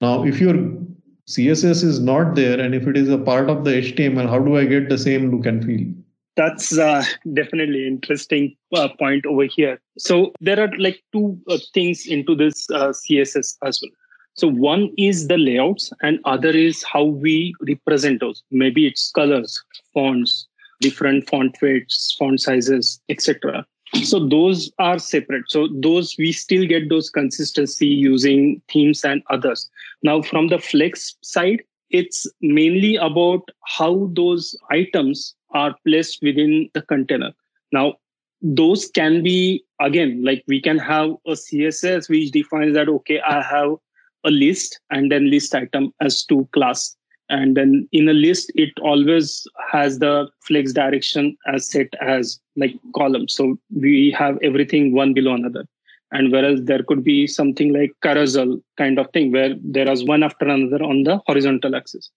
Now, 0.00 0.24
if 0.24 0.40
your 0.40 0.54
CSS 1.28 1.84
is 1.84 2.00
not 2.00 2.34
there 2.34 2.58
and 2.58 2.74
if 2.74 2.86
it 2.86 2.96
is 2.96 3.10
a 3.10 3.18
part 3.18 3.50
of 3.50 3.64
the 3.64 3.72
HTML, 3.72 4.28
how 4.28 4.38
do 4.38 4.56
I 4.56 4.64
get 4.64 4.88
the 4.88 4.98
same 4.98 5.30
look 5.30 5.46
and 5.46 5.64
feel? 5.64 5.92
that's 6.36 6.76
uh, 6.78 7.02
definitely 7.32 7.86
interesting 7.86 8.54
uh, 8.74 8.88
point 8.98 9.26
over 9.26 9.44
here 9.44 9.80
so 9.98 10.32
there 10.40 10.60
are 10.60 10.70
like 10.78 11.02
two 11.12 11.38
uh, 11.48 11.58
things 11.74 12.06
into 12.06 12.34
this 12.34 12.68
uh, 12.70 12.88
css 12.88 13.56
as 13.64 13.80
well 13.82 13.90
so 14.34 14.46
one 14.46 14.90
is 14.98 15.28
the 15.28 15.38
layouts 15.38 15.90
and 16.02 16.20
other 16.24 16.50
is 16.50 16.84
how 16.84 17.04
we 17.04 17.54
represent 17.66 18.20
those 18.20 18.42
maybe 18.50 18.86
it's 18.86 19.10
colors 19.12 19.62
fonts 19.94 20.46
different 20.80 21.28
font 21.28 21.56
weights 21.62 22.14
font 22.18 22.40
sizes 22.40 23.00
etc 23.08 23.64
so 24.02 24.18
those 24.28 24.70
are 24.78 24.98
separate 24.98 25.44
so 25.48 25.68
those 25.80 26.16
we 26.18 26.32
still 26.32 26.66
get 26.66 26.88
those 26.88 27.08
consistency 27.08 27.86
using 27.86 28.60
themes 28.68 29.04
and 29.04 29.22
others 29.30 29.68
now 30.02 30.20
from 30.20 30.48
the 30.48 30.58
flex 30.58 31.14
side 31.22 31.62
it's 31.90 32.26
mainly 32.40 32.96
about 32.96 33.48
how 33.64 34.10
those 34.12 34.56
items 34.70 35.34
are 35.50 35.74
placed 35.86 36.22
within 36.22 36.68
the 36.74 36.82
container. 36.82 37.32
Now, 37.72 37.94
those 38.42 38.88
can 38.88 39.22
be, 39.22 39.64
again, 39.80 40.22
like 40.24 40.44
we 40.46 40.60
can 40.60 40.78
have 40.78 41.10
a 41.26 41.32
CSS 41.32 42.08
which 42.08 42.30
defines 42.30 42.74
that, 42.74 42.88
okay, 42.88 43.20
I 43.20 43.42
have 43.42 43.76
a 44.24 44.30
list 44.30 44.80
and 44.90 45.10
then 45.10 45.30
list 45.30 45.54
item 45.54 45.92
as 46.00 46.24
to 46.24 46.48
class. 46.52 46.96
And 47.28 47.56
then 47.56 47.88
in 47.92 48.08
a 48.08 48.12
list, 48.12 48.52
it 48.54 48.70
always 48.80 49.46
has 49.70 49.98
the 49.98 50.28
flex 50.42 50.72
direction 50.72 51.36
as 51.52 51.68
set 51.68 51.88
as 52.00 52.40
like 52.56 52.74
column. 52.94 53.28
So 53.28 53.58
we 53.74 54.14
have 54.16 54.38
everything 54.42 54.94
one 54.94 55.12
below 55.12 55.34
another. 55.34 55.66
And 56.12 56.30
whereas 56.30 56.62
there 56.62 56.84
could 56.84 57.02
be 57.02 57.26
something 57.26 57.72
like 57.72 57.92
carousel 58.02 58.60
kind 58.78 58.98
of 58.98 59.10
thing 59.10 59.32
where 59.32 59.54
there 59.60 59.90
is 59.90 60.04
one 60.04 60.22
after 60.22 60.46
another 60.46 60.82
on 60.84 61.02
the 61.02 61.20
horizontal 61.26 61.74
axis. 61.74 62.10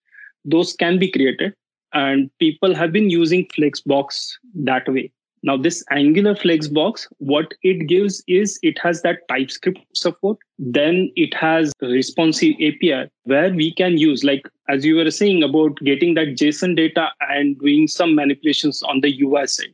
Those 0.46 0.74
can 0.76 1.00
be 1.00 1.12
created 1.12 1.56
and 1.94 2.30
people 2.40 2.76
have 2.76 2.92
been 2.92 3.10
using 3.10 3.48
flexbox 3.48 4.30
that 4.54 4.88
way 4.88 5.12
now 5.44 5.56
this 5.56 5.84
angular 5.92 6.36
flexbox 6.36 7.08
what 7.18 7.54
it 7.64 7.88
gives 7.88 8.24
is 8.28 8.60
it 8.62 8.78
has 8.80 9.02
that 9.04 9.28
typescript 9.30 9.80
support. 9.94 10.38
Then 10.58 11.12
it 11.16 11.34
has 11.34 11.72
responsive 11.82 12.56
api 12.56 13.10
where 13.24 13.54
we 13.54 13.74
can 13.74 13.98
use 13.98 14.24
like 14.24 14.48
as 14.68 14.86
you 14.86 14.96
were 14.96 15.10
saying 15.12 15.44
about 15.44 15.78
getting 15.78 16.14
that 16.16 16.36
json 16.36 16.76
data 16.76 17.10
and 17.22 17.58
doing 17.60 17.88
some 17.88 18.16
manipulations 18.16 18.84
on 18.84 19.02
the 19.02 19.22
ui 19.22 19.48
side. 19.48 19.74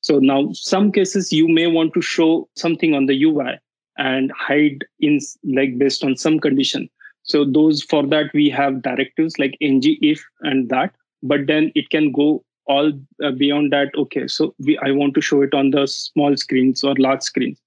So 0.00 0.18
now 0.18 0.52
some 0.52 0.92
cases 0.92 1.32
you 1.32 1.48
may 1.48 1.66
want 1.66 1.94
to 1.94 2.02
show 2.02 2.48
something 2.56 2.94
on 2.94 3.06
the 3.06 3.22
ui 3.24 3.58
and 3.98 4.30
hide 4.32 4.84
in 5.00 5.18
like 5.44 5.78
based 5.78 6.04
on 6.04 6.16
some 6.16 6.38
condition. 6.38 6.90
So 7.22 7.44
those 7.44 7.82
for 7.82 8.06
that 8.06 8.30
we 8.34 8.50
have 8.50 8.82
directives 8.82 9.38
like 9.38 9.56
ng 9.60 9.82
if 10.02 10.22
and 10.42 10.68
that 10.68 10.94
but 11.22 11.46
then 11.46 11.72
it 11.74 11.88
can 11.90 12.12
go 12.12 12.44
all 12.66 12.92
uh, 13.24 13.30
beyond 13.30 13.72
that 13.72 13.90
okay 13.96 14.26
so 14.26 14.54
we, 14.58 14.76
i 14.78 14.90
want 14.90 15.14
to 15.14 15.20
show 15.20 15.42
it 15.42 15.54
on 15.54 15.70
the 15.70 15.86
small 15.86 16.36
screens 16.36 16.82
or 16.82 16.94
large 16.98 17.22
screens 17.22 17.60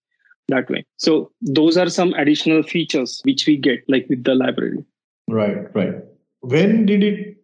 that 0.50 0.70
way. 0.70 0.86
So 0.98 1.32
those 1.42 1.78
are 1.78 1.90
some 1.90 2.14
additional 2.14 2.64
features 2.64 3.22
which 3.24 3.48
we 3.48 3.58
get 3.58 3.84
like 3.88 4.08
with 4.10 4.24
the 4.24 4.36
library. 4.36 4.84
Right 5.28 5.74
right. 5.76 5.96
When 6.42 6.86
did 6.86 7.04
it 7.04 7.38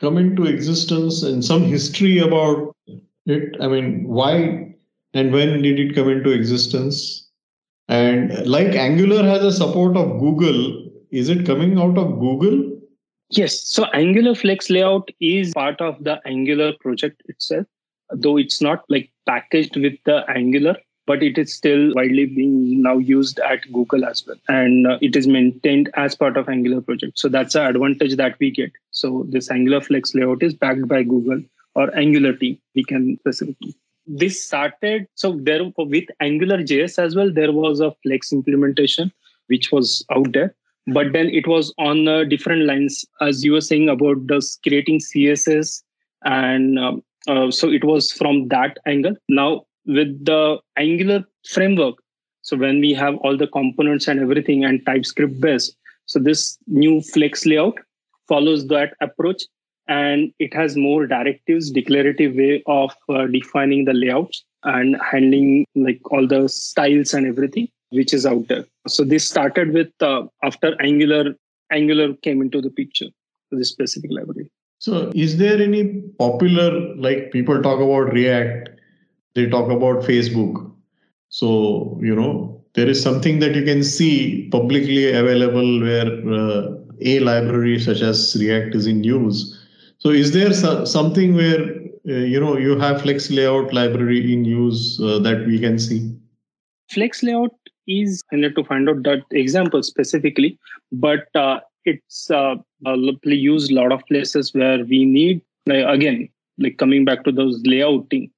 come 0.00 0.18
into 0.18 0.44
existence 0.44 1.22
and 1.22 1.44
some 1.44 1.64
history 1.64 2.18
about 2.18 2.74
it? 3.26 3.56
I 3.60 3.68
mean 3.68 4.04
why 4.08 4.74
and 5.14 5.32
when 5.32 5.62
did 5.62 5.78
it 5.78 5.94
come 5.94 6.08
into 6.08 6.30
existence? 6.30 7.28
And 7.88 8.46
like 8.46 8.74
angular 8.74 9.22
has 9.24 9.44
a 9.44 9.52
support 9.52 9.96
of 9.96 10.18
google 10.18 10.90
is 11.10 11.28
it 11.28 11.44
coming 11.44 11.78
out 11.78 11.98
of 11.98 12.18
google 12.20 12.71
Yes. 13.32 13.66
So 13.66 13.86
Angular 13.94 14.34
Flex 14.34 14.68
Layout 14.68 15.08
is 15.18 15.54
part 15.54 15.80
of 15.80 16.04
the 16.04 16.20
Angular 16.26 16.74
project 16.80 17.22
itself, 17.28 17.66
though 18.10 18.36
it's 18.36 18.60
not 18.60 18.84
like 18.90 19.10
packaged 19.26 19.74
with 19.74 19.94
the 20.04 20.22
Angular, 20.28 20.76
but 21.06 21.22
it 21.22 21.38
is 21.38 21.54
still 21.54 21.94
widely 21.94 22.26
being 22.26 22.82
now 22.82 22.98
used 22.98 23.38
at 23.38 23.60
Google 23.72 24.04
as 24.04 24.22
well. 24.26 24.36
And 24.48 24.86
uh, 24.86 24.98
it 25.00 25.16
is 25.16 25.26
maintained 25.26 25.90
as 25.94 26.14
part 26.14 26.36
of 26.36 26.50
Angular 26.50 26.82
project. 26.82 27.18
So 27.18 27.30
that's 27.30 27.54
the 27.54 27.66
advantage 27.66 28.16
that 28.16 28.36
we 28.38 28.50
get. 28.50 28.70
So 28.90 29.24
this 29.30 29.50
Angular 29.50 29.80
Flex 29.80 30.14
Layout 30.14 30.42
is 30.42 30.52
backed 30.52 30.86
by 30.86 31.02
Google 31.02 31.40
or 31.74 31.96
Angular 31.96 32.34
team, 32.34 32.58
we 32.74 32.84
can 32.84 33.16
specifically. 33.20 33.74
This 34.06 34.44
started, 34.44 35.06
so 35.14 35.38
there 35.40 35.62
with 35.78 36.04
Angular 36.20 36.58
JS 36.58 36.98
as 36.98 37.16
well, 37.16 37.32
there 37.32 37.52
was 37.52 37.80
a 37.80 37.94
Flex 38.02 38.30
implementation 38.30 39.10
which 39.46 39.72
was 39.72 40.04
out 40.10 40.32
there 40.32 40.54
but 40.86 41.12
then 41.12 41.28
it 41.28 41.46
was 41.46 41.72
on 41.78 42.08
uh, 42.08 42.24
different 42.24 42.64
lines 42.64 43.04
as 43.20 43.44
you 43.44 43.52
were 43.52 43.60
saying 43.60 43.88
about 43.88 44.26
the 44.26 44.40
creating 44.62 44.98
css 44.98 45.82
and 46.24 46.78
um, 46.78 47.02
uh, 47.28 47.50
so 47.50 47.70
it 47.70 47.84
was 47.84 48.10
from 48.10 48.48
that 48.48 48.78
angle. 48.86 49.14
Now 49.28 49.64
with 49.86 50.24
the 50.24 50.58
angular 50.76 51.24
framework 51.48 51.96
so 52.42 52.56
when 52.56 52.80
we 52.80 52.92
have 52.92 53.16
all 53.18 53.36
the 53.36 53.46
components 53.46 54.08
and 54.08 54.20
everything 54.20 54.64
and 54.64 54.84
typescript 54.86 55.40
based 55.40 55.76
so 56.06 56.18
this 56.18 56.58
new 56.66 57.00
flex 57.00 57.46
layout 57.46 57.78
follows 58.28 58.66
that 58.68 58.94
approach 59.00 59.42
and 59.88 60.32
it 60.38 60.54
has 60.54 60.76
more 60.76 61.06
directives 61.06 61.70
declarative 61.70 62.34
way 62.34 62.62
of 62.66 62.94
uh, 63.08 63.26
defining 63.26 63.84
the 63.84 63.92
layouts 63.92 64.44
and 64.64 64.96
handling 65.10 65.66
like 65.74 66.00
all 66.10 66.26
the 66.26 66.48
styles 66.48 67.14
and 67.14 67.26
everything 67.26 67.68
which 67.90 68.14
is 68.14 68.24
out 68.24 68.48
there. 68.48 68.64
So 68.88 69.04
this 69.04 69.28
started 69.28 69.72
with 69.72 69.90
uh, 70.00 70.22
after 70.42 70.80
Angular 70.80 71.34
Angular 71.70 72.14
came 72.14 72.42
into 72.42 72.60
the 72.60 72.70
picture 72.70 73.06
for 73.48 73.56
this 73.56 73.70
specific 73.70 74.10
library. 74.10 74.50
So 74.78 75.12
is 75.14 75.38
there 75.38 75.60
any 75.60 76.02
popular 76.18 76.94
like 76.96 77.30
people 77.32 77.62
talk 77.62 77.80
about 77.80 78.12
React, 78.12 78.70
they 79.34 79.48
talk 79.48 79.70
about 79.70 80.02
Facebook. 80.02 80.70
So 81.28 81.98
you 82.02 82.14
know 82.14 82.64
there 82.74 82.88
is 82.88 83.02
something 83.02 83.38
that 83.40 83.54
you 83.54 83.64
can 83.64 83.84
see 83.84 84.48
publicly 84.50 85.12
available 85.12 85.80
where 85.80 86.10
uh, 86.32 86.78
a 87.00 87.20
library 87.20 87.78
such 87.78 88.00
as 88.00 88.36
React 88.38 88.74
is 88.74 88.86
in 88.86 89.04
use. 89.04 89.58
So 89.98 90.10
is 90.10 90.32
there 90.32 90.52
so- 90.52 90.84
something 90.84 91.34
where 91.34 91.81
you 92.04 92.40
know 92.40 92.56
you 92.56 92.78
have 92.78 93.02
Flex 93.02 93.30
Layout 93.30 93.72
library 93.72 94.32
in 94.32 94.44
use 94.44 95.00
uh, 95.00 95.18
that 95.20 95.46
we 95.46 95.58
can 95.58 95.78
see? 95.78 96.14
Flex 96.90 97.22
Layout 97.22 97.54
is 97.86 98.22
I 98.32 98.36
need 98.36 98.54
to 98.56 98.64
find 98.64 98.88
out 98.88 99.02
that 99.04 99.24
example 99.30 99.82
specifically, 99.82 100.58
but 100.90 101.26
uh, 101.34 101.60
it's 101.84 102.30
uh, 102.30 102.56
used 103.24 103.70
a 103.70 103.74
lot 103.74 103.92
of 103.92 104.06
places 104.06 104.52
where 104.54 104.84
we 104.84 105.04
need 105.04 105.42
like, 105.66 105.84
again 105.86 106.28
like 106.58 106.76
coming 106.78 107.04
back 107.04 107.24
to 107.24 107.32
those 107.32 107.62
layouting 107.62 108.30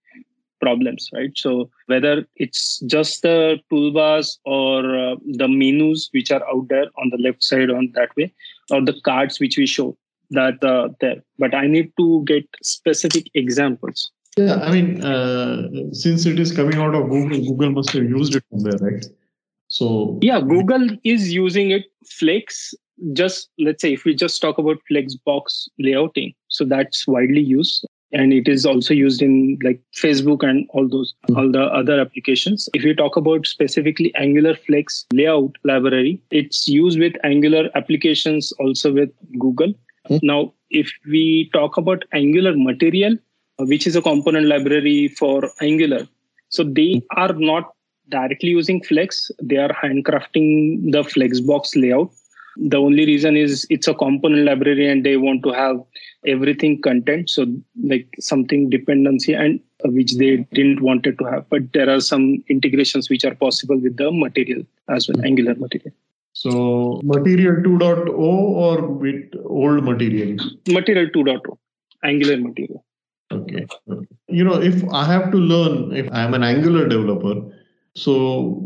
problems, 0.61 1.11
right? 1.13 1.33
So 1.37 1.71
whether 1.87 2.25
it's 2.37 2.79
just 2.87 3.23
the 3.23 3.59
toolbars 3.71 4.39
or 4.45 4.97
uh, 4.97 5.17
the 5.27 5.49
menus 5.49 6.09
which 6.13 6.31
are 6.31 6.43
out 6.49 6.69
there 6.69 6.87
on 6.97 7.11
the 7.11 7.19
left 7.19 7.43
side 7.43 7.71
on 7.71 7.93
that 7.95 8.17
way, 8.17 8.33
or 8.71 8.83
the 8.83 8.99
cards 9.05 9.41
which 9.41 9.59
we 9.59 9.67
show 9.67 9.97
that 10.35 10.63
uh, 10.65 10.89
there. 11.01 11.23
But 11.39 11.55
I 11.55 11.67
need 11.67 11.93
to 11.99 12.25
get 12.27 12.45
specific 12.63 13.27
examples 13.35 14.11
Yeah, 14.37 14.57
I 14.57 14.71
mean, 14.73 15.05
uh, 15.05 15.69
since 15.93 16.27
it 16.27 16.39
is 16.39 16.53
coming 16.53 16.77
out 16.77 16.95
of 16.95 17.09
Google, 17.09 17.39
Google 17.39 17.71
must 17.71 17.93
have 17.93 18.05
used 18.05 18.35
it 18.35 18.45
somewhere, 18.51 18.79
right? 18.81 19.07
So 19.69 20.19
yeah, 20.23 20.41
Google 20.41 20.89
is 21.05 21.33
using 21.33 21.71
it. 21.71 21.85
Flex, 22.07 22.75
just 23.13 23.49
let's 23.59 23.81
say 23.81 23.93
if 23.95 24.05
we 24.05 24.15
just 24.15 24.41
talk 24.41 24.59
about 24.59 24.79
Flexbox 24.91 25.69
layouting, 25.81 26.35
so 26.49 26.65
that's 26.65 27.07
widely 27.07 27.41
used 27.41 27.87
and 28.15 28.33
it 28.33 28.49
is 28.49 28.65
also 28.65 28.95
used 28.95 29.21
in 29.21 29.59
like 29.63 29.81
facebook 29.95 30.49
and 30.49 30.67
all 30.71 30.89
those 30.89 31.15
mm-hmm. 31.27 31.39
all 31.39 31.51
the 31.51 31.65
other 31.81 32.01
applications 32.01 32.69
if 32.75 32.85
you 32.85 32.95
talk 32.95 33.17
about 33.17 33.47
specifically 33.47 34.15
angular 34.15 34.55
flex 34.55 35.05
layout 35.13 35.57
library 35.65 36.21
it's 36.31 36.69
used 36.69 36.99
with 36.99 37.15
angular 37.25 37.69
applications 37.75 38.53
also 38.53 38.93
with 38.93 39.11
google 39.39 39.75
mm-hmm. 40.09 40.27
now 40.27 40.53
if 40.71 40.91
we 41.07 41.51
talk 41.53 41.77
about 41.77 42.05
angular 42.13 42.57
material 42.57 43.17
which 43.59 43.87
is 43.87 43.97
a 43.97 44.03
component 44.03 44.47
library 44.47 45.09
for 45.09 45.51
angular 45.61 46.07
so 46.49 46.63
they 46.63 46.93
hmm. 46.95 47.19
are 47.19 47.33
not 47.33 47.75
directly 48.09 48.51
using 48.51 48.83
flex. 48.83 49.31
They 49.43 49.57
are 49.57 49.71
handcrafting 49.71 50.93
the 50.93 51.03
flexbox 51.03 51.81
layout. 51.81 52.11
The 52.57 52.77
only 52.77 53.05
reason 53.05 53.37
is 53.37 53.67
it's 53.69 53.89
a 53.89 53.95
component 53.95 54.45
library 54.45 54.89
and 54.89 55.05
they 55.05 55.17
want 55.17 55.43
to 55.43 55.53
have 55.53 55.83
everything 56.25 56.81
content. 56.81 57.31
So 57.31 57.47
like 57.83 58.07
something 58.21 58.71
dependency 58.71 59.33
and 59.33 59.59
uh, 59.85 59.91
which 59.91 60.15
they 60.15 60.47
didn't 60.53 60.81
wanted 60.81 61.19
to 61.19 61.25
have. 61.25 61.49
But 61.51 61.73
there 61.73 61.91
are 61.91 62.01
some 62.01 62.45
integrations 62.49 63.11
which 63.11 63.25
are 63.25 63.35
possible 63.35 63.77
with 63.81 63.97
the 63.97 64.13
material 64.13 64.63
as 64.89 65.09
well 65.09 65.25
angular 65.25 65.57
material 65.57 65.93
so 66.45 67.01
material 67.03 67.57
2.0 67.63 68.09
or 68.19 68.87
with 68.87 69.37
old 69.45 69.85
material? 69.85 70.37
Material 70.69 71.07
2.0 71.15 71.57
angular 72.05 72.37
material. 72.37 72.85
Okay. 73.33 73.67
You 74.29 74.45
know 74.45 74.61
if 74.71 74.83
i 74.93 75.05
have 75.05 75.31
to 75.31 75.39
learn 75.39 75.97
if 75.97 76.11
i 76.13 76.23
am 76.23 76.35
an 76.35 76.43
angular 76.43 76.87
developer 76.87 77.37
so 77.97 78.15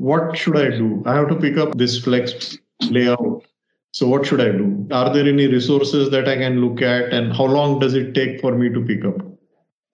what 0.08 0.36
should 0.36 0.56
i 0.56 0.70
do? 0.70 1.02
I 1.06 1.14
have 1.14 1.28
to 1.28 1.36
pick 1.36 1.56
up 1.58 1.76
this 1.76 1.98
flex 1.98 2.58
layout. 2.90 3.44
So 3.92 4.06
what 4.06 4.26
should 4.26 4.40
I 4.40 4.52
do? 4.52 4.86
Are 4.90 5.12
there 5.12 5.26
any 5.26 5.46
resources 5.46 6.10
that 6.10 6.28
I 6.28 6.36
can 6.36 6.60
look 6.60 6.82
at 6.82 7.12
and 7.12 7.32
how 7.32 7.44
long 7.44 7.78
does 7.78 7.94
it 7.94 8.14
take 8.14 8.40
for 8.40 8.54
me 8.54 8.68
to 8.68 8.80
pick 8.84 9.04
up? 9.04 9.16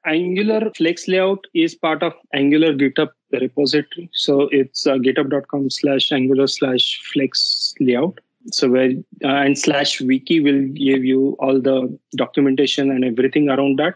Angular 0.06 0.70
Flex 0.76 1.08
Layout 1.08 1.44
is 1.54 1.74
part 1.74 2.02
of 2.02 2.12
Angular 2.32 2.74
GitHub 2.74 3.10
repository. 3.32 4.10
So 4.12 4.48
it's 4.52 4.86
uh, 4.86 4.94
github.com 4.94 5.70
slash 5.70 6.12
angular 6.12 6.46
slash 6.46 7.00
flex 7.12 7.74
layout. 7.80 8.18
So 8.52 8.70
where 8.70 8.90
uh, 9.24 9.28
and 9.28 9.58
slash 9.58 10.00
wiki 10.00 10.40
will 10.40 10.66
give 10.68 11.04
you 11.04 11.36
all 11.40 11.60
the 11.60 11.98
documentation 12.16 12.90
and 12.90 13.04
everything 13.04 13.48
around 13.48 13.78
that. 13.78 13.94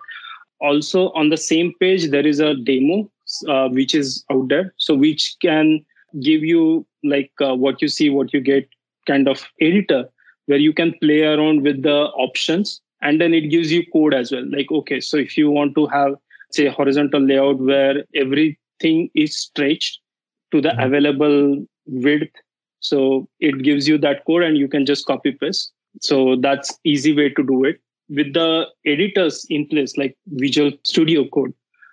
Also 0.60 1.10
on 1.10 1.28
the 1.28 1.36
same 1.36 1.74
page, 1.78 2.10
there 2.10 2.26
is 2.26 2.40
a 2.40 2.54
demo 2.54 3.10
uh, 3.46 3.68
which 3.68 3.94
is 3.94 4.24
out 4.32 4.48
there. 4.48 4.74
So 4.78 4.94
which 4.94 5.36
can 5.42 5.84
give 6.22 6.42
you 6.42 6.86
like 7.04 7.30
uh, 7.40 7.54
what 7.54 7.82
you 7.82 7.88
see, 7.88 8.08
what 8.08 8.32
you 8.32 8.40
get, 8.40 8.68
kind 9.06 9.28
of 9.28 9.46
editor 9.60 10.08
where 10.46 10.58
you 10.58 10.72
can 10.72 10.94
play 11.00 11.22
around 11.24 11.62
with 11.62 11.82
the 11.82 12.04
options 12.26 12.80
and 13.02 13.20
then 13.20 13.34
it 13.34 13.48
gives 13.50 13.72
you 13.72 13.84
code 13.92 14.14
as 14.14 14.32
well. 14.32 14.44
Like 14.50 14.70
okay 14.70 15.00
so 15.00 15.16
if 15.16 15.36
you 15.36 15.50
want 15.50 15.74
to 15.76 15.86
have 15.86 16.14
say 16.50 16.68
horizontal 16.68 17.20
layout 17.20 17.58
where 17.58 18.04
everything 18.14 19.10
is 19.14 19.38
stretched 19.38 20.00
to 20.50 20.60
the 20.60 20.70
mm-hmm. 20.70 20.80
available 20.80 21.66
width 21.86 22.34
so 22.80 23.28
it 23.40 23.62
gives 23.62 23.88
you 23.88 23.98
that 23.98 24.24
code 24.24 24.42
and 24.42 24.56
you 24.56 24.68
can 24.68 24.86
just 24.86 25.04
copy 25.06 25.32
paste. 25.32 25.72
So 26.00 26.36
that's 26.36 26.78
easy 26.84 27.14
way 27.14 27.30
to 27.30 27.42
do 27.42 27.64
it. 27.64 27.80
With 28.08 28.32
the 28.34 28.66
editors 28.86 29.44
in 29.50 29.66
place 29.66 29.96
like 29.96 30.16
visual 30.28 30.72
studio 30.84 31.26
code 31.28 31.52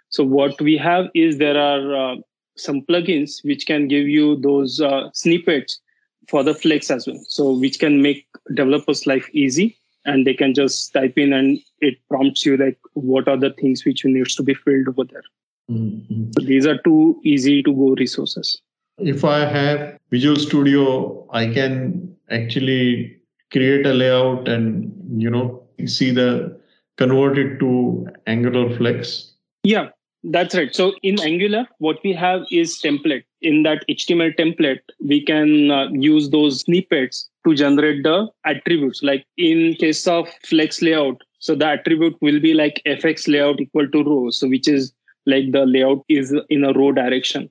so 0.10 0.24
what 0.24 0.60
we 0.62 0.78
have 0.78 1.08
is 1.14 1.38
there 1.38 1.58
are 1.58 1.96
uh, 1.96 2.16
some 2.56 2.82
plugins 2.84 3.44
which 3.44 3.66
can 3.66 3.88
give 3.88 4.08
you 4.08 4.38
those 4.38 4.80
uh, 4.80 5.10
snippets 5.14 5.82
for 6.30 6.42
the 6.42 6.54
flex 6.54 6.90
as 6.90 7.06
well. 7.06 7.22
So 7.28 7.52
which 7.52 7.80
can 7.80 8.02
make 8.02 8.26
developers 8.54 9.06
life 9.06 9.30
easy 9.34 9.78
and 10.06 10.26
they 10.26 10.34
can 10.34 10.54
just 10.54 10.94
type 10.94 11.18
in 11.18 11.34
and 11.34 11.60
it 11.80 11.98
prompts 12.10 12.46
you 12.46 12.58
like 12.58 12.78
what 12.94 13.28
are 13.28 13.38
the 13.38 13.52
things 13.52 13.86
which 13.86 14.06
needs 14.06 14.36
to 14.36 14.44
be 14.44 14.54
filled 14.54 14.88
over 14.88 15.04
there. 15.04 15.24
Mm-hmm. 15.70 16.32
so 16.32 16.46
these 16.46 16.68
are 16.68 16.78
two 16.84 17.20
easy 17.24 17.64
to 17.64 17.74
go 17.74 17.96
resources. 17.96 18.62
If 18.98 19.26
i 19.26 19.40
have 19.46 19.98
visual 20.12 20.38
studio 20.38 21.28
i 21.32 21.48
can 21.48 22.16
actually 22.30 23.18
create 23.52 23.86
a 23.86 23.94
layout 23.94 24.48
and 24.48 25.22
you 25.22 25.30
know 25.30 25.64
see 25.86 26.12
the 26.12 26.60
convert 26.98 27.38
it 27.38 27.60
to 27.60 28.08
angular 28.28 28.78
flex. 28.78 29.34
Yeah 29.64 29.90
that's 30.32 30.56
right. 30.56 30.74
So 30.74 30.94
in 31.04 31.20
Angular, 31.22 31.68
what 31.78 32.00
we 32.04 32.14
have 32.14 32.42
is 32.52 32.80
template. 32.82 33.24
In 33.42 33.64
that 33.64 33.86
HTML 33.88 34.36
template, 34.38 34.80
we 35.00 35.24
can 35.24 35.72
uh, 35.72 35.88
use 35.92 36.30
those 36.30 36.62
snippets 36.62 37.30
to 37.46 37.54
generate 37.54 38.04
the 38.04 38.28
attributes. 38.46 39.04
Like 39.04 39.26
in 39.38 39.76
case 39.76 40.08
of 40.08 40.28
flex 40.44 40.82
layout, 40.82 41.22
so 41.40 41.54
the 41.54 41.68
attribute 41.68 42.16
will 42.22 42.40
be 42.40 42.54
like 42.56 42.82
fx 42.88 43.28
layout 43.28 43.62
equal 43.62 43.88
to 43.88 44.04
row. 44.04 44.30
So 44.32 44.48
which 44.48 44.68
is 44.68 44.94
like 45.28 45.52
the 45.52 45.66
layout 45.66 46.04
is 46.10 46.36
in 46.50 46.64
a 46.64 46.74
row 46.74 46.92
direction 46.92 47.50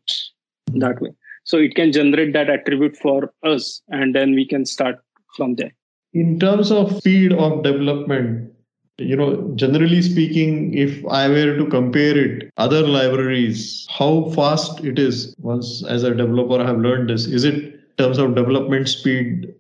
that 0.75 1.01
way. 1.01 1.11
So 1.45 1.59
it 1.59 1.75
can 1.75 1.93
generate 1.93 2.33
that 2.33 2.49
attribute 2.49 2.97
for 2.97 3.33
us, 3.45 3.83
and 3.89 4.15
then 4.15 4.35
we 4.35 4.47
can 4.47 4.65
start 4.65 4.97
from 5.37 5.57
there. 5.57 5.73
In 6.15 6.41
terms 6.41 6.71
of 6.71 6.97
speed 6.97 7.33
of 7.33 7.63
development, 7.63 8.54
you 8.99 9.17
know 9.17 9.53
generally 9.57 10.01
speaking 10.01 10.73
if 10.75 11.05
i 11.07 11.29
were 11.29 11.57
to 11.57 11.67
compare 11.67 12.17
it 12.17 12.51
other 12.57 12.87
libraries 12.87 13.87
how 13.91 14.31
fast 14.31 14.85
it 14.85 14.99
is 14.99 15.35
once 15.39 15.85
as 15.89 16.05
a 16.05 16.15
developer 16.15 16.61
i 16.63 16.67
have 16.67 16.79
learned 16.79 17.11
this 17.11 17.27
is 17.27 17.45
it 17.45 17.55
in 17.55 17.81
terms 17.99 18.19
of 18.19 18.35
development 18.35 18.89
speed 18.89 19.53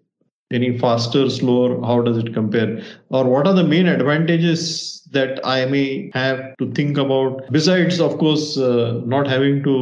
any 0.52 0.78
faster 0.78 1.28
slower? 1.30 1.80
How 1.84 2.02
does 2.02 2.18
it 2.18 2.32
compare? 2.32 2.80
Or 3.08 3.24
what 3.24 3.46
are 3.46 3.54
the 3.54 3.64
main 3.64 3.88
advantages 3.88 4.94
that 5.14 5.40
i 5.46 5.64
may 5.64 6.10
have 6.12 6.56
to 6.58 6.70
think 6.72 6.98
about 6.98 7.50
besides 7.50 8.00
of 8.00 8.18
course 8.18 8.58
uh, 8.58 9.00
not 9.06 9.26
having 9.26 9.62
to 9.62 9.74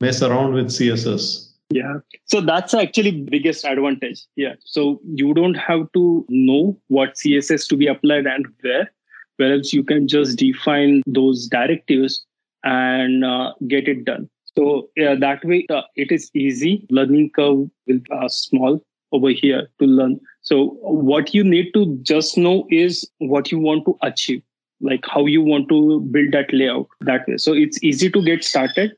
mess 0.00 0.22
around 0.22 0.54
with 0.54 0.68
css 0.68 1.49
yeah. 1.70 1.98
So 2.24 2.40
that's 2.40 2.74
actually 2.74 3.22
biggest 3.22 3.64
advantage. 3.64 4.26
Yeah. 4.36 4.54
So 4.64 5.00
you 5.14 5.32
don't 5.34 5.54
have 5.54 5.90
to 5.94 6.26
know 6.28 6.78
what 6.88 7.14
css 7.14 7.68
to 7.68 7.76
be 7.76 7.86
applied 7.86 8.26
and 8.26 8.46
where 8.60 8.90
whereas 9.36 9.72
you 9.72 9.84
can 9.84 10.08
just 10.08 10.38
define 10.38 11.02
those 11.06 11.46
directives 11.46 12.24
and 12.64 13.24
uh, 13.24 13.52
get 13.68 13.88
it 13.88 14.04
done. 14.04 14.28
So 14.56 14.90
yeah, 14.96 15.14
that 15.14 15.44
way 15.44 15.66
uh, 15.70 15.82
it 15.96 16.12
is 16.12 16.30
easy. 16.34 16.86
Learning 16.90 17.30
curve 17.30 17.70
will 17.86 17.98
be 17.98 18.04
uh, 18.12 18.28
small 18.28 18.84
over 19.12 19.30
here 19.30 19.68
to 19.78 19.86
learn. 19.86 20.20
So 20.42 20.76
what 20.80 21.34
you 21.34 21.44
need 21.44 21.72
to 21.74 21.96
just 22.02 22.36
know 22.36 22.66
is 22.70 23.08
what 23.18 23.50
you 23.52 23.58
want 23.58 23.84
to 23.86 23.96
achieve 24.02 24.42
like 24.80 25.04
how 25.06 25.26
you 25.26 25.42
want 25.42 25.68
to 25.68 26.00
build 26.10 26.32
that 26.32 26.52
layout 26.52 26.88
that 27.02 27.26
way. 27.28 27.36
So 27.36 27.52
it's 27.52 27.82
easy 27.82 28.10
to 28.10 28.22
get 28.22 28.42
started 28.44 28.92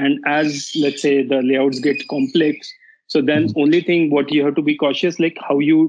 and 0.00 0.18
as 0.26 0.72
let's 0.84 1.02
say 1.02 1.14
the 1.34 1.40
layouts 1.50 1.80
get 1.80 2.08
complex 2.08 2.72
so 3.08 3.22
then 3.22 3.46
mm-hmm. 3.46 3.60
only 3.60 3.80
thing 3.80 4.10
what 4.10 4.32
you 4.32 4.44
have 4.44 4.54
to 4.56 4.62
be 4.62 4.76
cautious 4.76 5.20
like 5.26 5.38
how 5.48 5.58
you 5.58 5.80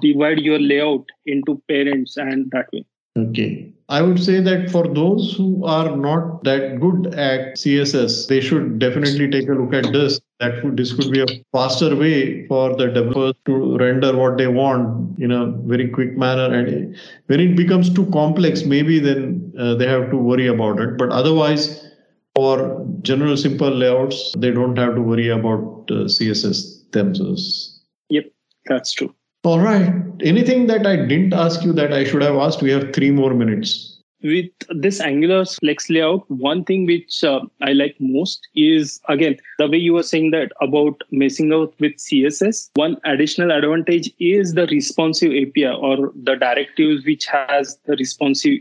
divide 0.00 0.38
your 0.38 0.58
layout 0.58 1.06
into 1.26 1.60
parents 1.68 2.16
and 2.16 2.50
that 2.52 2.66
way. 2.72 2.84
Okay. 3.18 3.72
I 3.88 4.02
would 4.02 4.22
say 4.22 4.40
that 4.40 4.70
for 4.70 4.86
those 4.86 5.34
who 5.36 5.64
are 5.64 5.96
not 5.96 6.44
that 6.44 6.78
good 6.78 7.12
at 7.12 7.56
css 7.56 8.28
they 8.28 8.40
should 8.40 8.78
definitely 8.78 9.28
take 9.28 9.48
a 9.48 9.52
look 9.52 9.74
at 9.74 9.92
this. 9.92 10.20
That 10.38 10.64
would, 10.64 10.76
this 10.76 10.92
could 10.92 11.10
be 11.10 11.20
a 11.20 11.26
faster 11.52 11.96
way 11.96 12.46
for 12.46 12.76
the 12.76 12.86
developers 12.86 13.34
to 13.46 13.76
render 13.78 14.16
what 14.16 14.38
they 14.38 14.46
want 14.46 15.18
in 15.18 15.32
a 15.32 15.46
very 15.46 15.88
quick 15.88 16.16
manner. 16.16 16.54
And 16.54 16.96
when 17.26 17.40
it 17.40 17.56
becomes 17.56 17.92
too 17.92 18.06
complex 18.12 18.62
maybe 18.62 19.00
then 19.00 19.52
uh, 19.58 19.74
they 19.74 19.88
have 19.88 20.08
to 20.10 20.16
worry 20.16 20.46
about 20.46 20.78
it. 20.78 20.96
But 20.96 21.10
otherwise 21.10 21.89
for 22.34 22.86
general 23.02 23.36
simple 23.36 23.70
layouts, 23.70 24.34
they 24.38 24.50
don't 24.50 24.76
have 24.78 24.94
to 24.94 25.02
worry 25.02 25.28
about 25.28 25.90
uh, 25.90 26.04
CSS 26.04 26.90
themselves. 26.92 27.82
Yep, 28.08 28.26
that's 28.66 28.92
true. 28.92 29.14
All 29.42 29.60
right. 29.60 29.92
Anything 30.22 30.66
that 30.66 30.86
I 30.86 30.96
didn't 30.96 31.32
ask 31.32 31.62
you 31.64 31.72
that 31.72 31.92
I 31.92 32.04
should 32.04 32.22
have 32.22 32.36
asked? 32.36 32.62
We 32.62 32.70
have 32.70 32.92
three 32.92 33.10
more 33.10 33.32
minutes. 33.32 33.96
With 34.22 34.50
this 34.68 35.00
Angular 35.00 35.46
Flex 35.46 35.88
layout, 35.88 36.30
one 36.30 36.62
thing 36.64 36.84
which 36.84 37.24
uh, 37.24 37.40
I 37.62 37.72
like 37.72 37.96
most 38.00 38.46
is 38.54 39.00
again 39.08 39.38
the 39.58 39.66
way 39.66 39.78
you 39.78 39.94
were 39.94 40.02
saying 40.02 40.32
that 40.32 40.52
about 40.60 41.02
messing 41.10 41.54
out 41.54 41.72
with 41.80 41.92
CSS. 41.92 42.68
One 42.74 42.98
additional 43.04 43.50
advantage 43.50 44.10
is 44.18 44.52
the 44.52 44.66
responsive 44.66 45.32
API 45.32 45.68
or 45.68 46.12
the 46.22 46.36
directives 46.36 47.06
which 47.06 47.24
has 47.24 47.78
the 47.86 47.96
responsive 47.96 48.58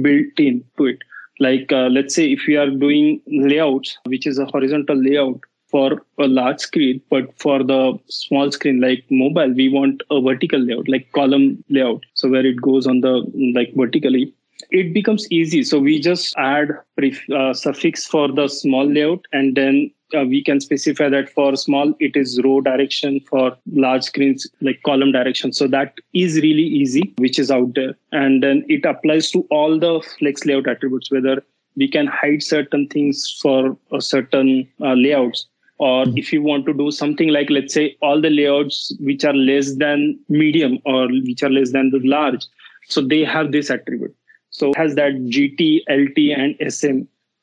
built 0.00 0.38
in 0.38 0.64
to 0.78 0.86
it 0.86 0.98
like 1.38 1.72
uh, 1.72 1.88
let's 1.88 2.14
say 2.14 2.30
if 2.32 2.40
we 2.46 2.56
are 2.56 2.70
doing 2.70 3.20
layouts 3.26 3.98
which 4.04 4.26
is 4.26 4.38
a 4.38 4.46
horizontal 4.46 4.96
layout 4.96 5.40
for 5.68 6.04
a 6.18 6.28
large 6.28 6.60
screen 6.60 7.00
but 7.10 7.26
for 7.38 7.62
the 7.64 7.98
small 8.08 8.52
screen 8.52 8.80
like 8.80 9.04
mobile 9.10 9.52
we 9.54 9.68
want 9.68 10.02
a 10.10 10.20
vertical 10.20 10.60
layout 10.60 10.88
like 10.88 11.10
column 11.12 11.64
layout. 11.70 12.04
So 12.14 12.28
where 12.28 12.44
it 12.44 12.60
goes 12.60 12.86
on 12.86 13.00
the 13.00 13.14
like 13.54 13.72
vertically 13.74 14.34
it 14.70 14.92
becomes 14.92 15.30
easy. 15.30 15.62
So 15.62 15.78
we 15.78 16.00
just 16.00 16.34
add 16.36 16.68
pref- 16.96 17.30
uh, 17.30 17.54
suffix 17.54 18.06
for 18.06 18.30
the 18.30 18.48
small 18.48 18.86
layout 18.86 19.24
and 19.32 19.56
then 19.56 19.90
uh, 20.14 20.24
we 20.24 20.42
can 20.42 20.60
specify 20.60 21.08
that 21.08 21.30
for 21.30 21.56
small 21.56 21.94
it 21.98 22.16
is 22.16 22.40
row 22.44 22.60
direction. 22.60 23.20
For 23.20 23.56
large 23.72 24.04
screens 24.04 24.46
like 24.60 24.82
column 24.82 25.12
direction. 25.12 25.52
So 25.52 25.66
that 25.68 25.94
is 26.12 26.36
really 26.36 26.64
easy 26.64 27.14
which 27.18 27.38
is 27.38 27.50
out 27.50 27.74
there. 27.74 27.94
And 28.12 28.42
then 28.42 28.64
it 28.68 28.84
applies 28.84 29.30
to 29.32 29.46
all 29.50 29.78
the 29.78 30.02
flex 30.18 30.44
layout 30.44 30.68
attributes 30.68 31.10
whether 31.10 31.42
we 31.76 31.88
can 31.88 32.06
hide 32.06 32.42
certain 32.42 32.88
things 32.88 33.38
for 33.40 33.76
a 33.92 34.00
certain 34.00 34.68
uh, 34.80 34.92
layouts. 34.94 35.46
Or 35.78 36.04
if 36.16 36.32
you 36.32 36.42
want 36.42 36.66
to 36.66 36.74
do 36.74 36.90
something 36.90 37.28
like 37.28 37.50
let's 37.50 37.74
say 37.74 37.96
all 38.02 38.20
the 38.20 38.30
layouts 38.30 38.94
which 39.00 39.24
are 39.24 39.34
less 39.34 39.74
than 39.76 40.18
medium 40.28 40.78
or 40.84 41.08
which 41.08 41.42
are 41.42 41.50
less 41.50 41.72
than 41.72 41.90
the 41.90 42.00
large. 42.00 42.46
So 42.88 43.00
they 43.00 43.24
have 43.24 43.52
this 43.52 43.70
attribute 43.70 44.14
so 44.52 44.72
has 44.76 44.94
that 44.94 45.12
gt 45.34 45.82
lt 45.88 46.18
and 46.36 46.72
sm 46.72 47.00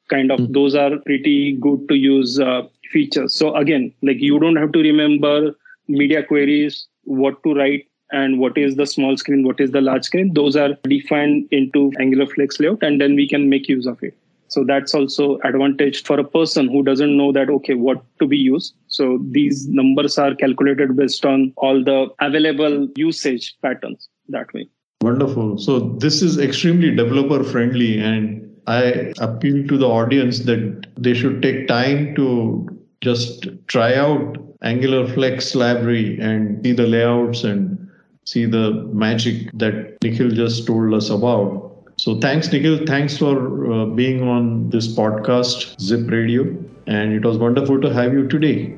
kind 0.09 0.31
of 0.31 0.39
mm-hmm. 0.39 0.53
those 0.53 0.75
are 0.75 0.97
pretty 1.05 1.57
good 1.57 1.87
to 1.87 1.95
use 1.95 2.39
uh, 2.39 2.63
features. 2.91 3.35
So 3.35 3.55
again 3.55 3.93
like 4.01 4.19
you 4.19 4.39
don't 4.39 4.55
have 4.55 4.71
to 4.73 4.79
remember 4.79 5.55
media 5.87 6.23
queries 6.23 6.87
what 7.03 7.41
to 7.43 7.53
write 7.53 7.87
and 8.11 8.39
what 8.39 8.57
is 8.57 8.75
the 8.75 8.87
small 8.87 9.17
screen 9.17 9.43
what 9.43 9.59
is 9.59 9.71
the 9.71 9.81
large 9.81 10.05
screen. 10.05 10.33
Those 10.33 10.55
are 10.55 10.69
defined 10.83 11.47
into 11.51 11.91
angular 11.99 12.25
flex 12.25 12.59
layout 12.59 12.83
and 12.83 12.99
then 12.99 13.15
we 13.15 13.27
can 13.27 13.49
make 13.49 13.67
use 13.67 13.85
of 13.85 14.01
it. 14.01 14.17
So 14.47 14.63
that's 14.63 14.95
also 14.95 15.37
advantage 15.43 16.03
for 16.03 16.19
a 16.19 16.23
person 16.23 16.67
who 16.67 16.81
doesn't 16.81 17.15
know 17.15 17.31
that 17.33 17.51
okay 17.51 17.75
what 17.75 18.03
to 18.19 18.25
be 18.25 18.37
used. 18.37 18.73
So 18.87 19.19
these 19.29 19.67
numbers 19.67 20.17
are 20.17 20.33
calculated 20.33 20.97
based 20.97 21.23
on 21.23 21.53
all 21.57 21.83
the 21.83 22.07
available 22.19 22.87
usage 22.95 23.55
patterns 23.61 24.09
that 24.29 24.51
way 24.53 24.67
wonderful 25.01 25.57
so 25.57 25.79
this 26.05 26.21
is 26.21 26.37
extremely 26.37 26.93
developer 26.95 27.43
friendly 27.43 27.99
and 27.99 28.45
I 28.67 29.13
appeal 29.17 29.67
to 29.67 29.77
the 29.77 29.87
audience 29.87 30.39
that 30.41 30.85
they 30.95 31.15
should 31.15 31.41
take 31.41 31.67
time 31.67 32.13
to 32.15 32.67
just 33.01 33.47
try 33.67 33.95
out 33.95 34.37
Angular 34.61 35.07
Flex 35.07 35.55
library 35.55 36.19
and 36.19 36.63
see 36.63 36.73
the 36.73 36.85
layouts 36.85 37.43
and 37.43 37.89
see 38.25 38.45
the 38.45 38.71
magic 38.93 39.49
that 39.53 39.97
Nikhil 40.03 40.29
just 40.29 40.67
told 40.67 40.93
us 40.93 41.09
about. 41.09 41.65
So 41.97 42.19
thanks, 42.19 42.51
Nikhil. 42.51 42.85
Thanks 42.85 43.17
for 43.17 43.73
uh, 43.73 43.85
being 43.85 44.21
on 44.21 44.69
this 44.69 44.87
podcast, 44.87 45.79
Zip 45.81 46.09
Radio. 46.09 46.43
And 46.85 47.13
it 47.13 47.25
was 47.25 47.37
wonderful 47.37 47.81
to 47.81 47.93
have 47.93 48.13
you 48.13 48.27
today. 48.27 48.77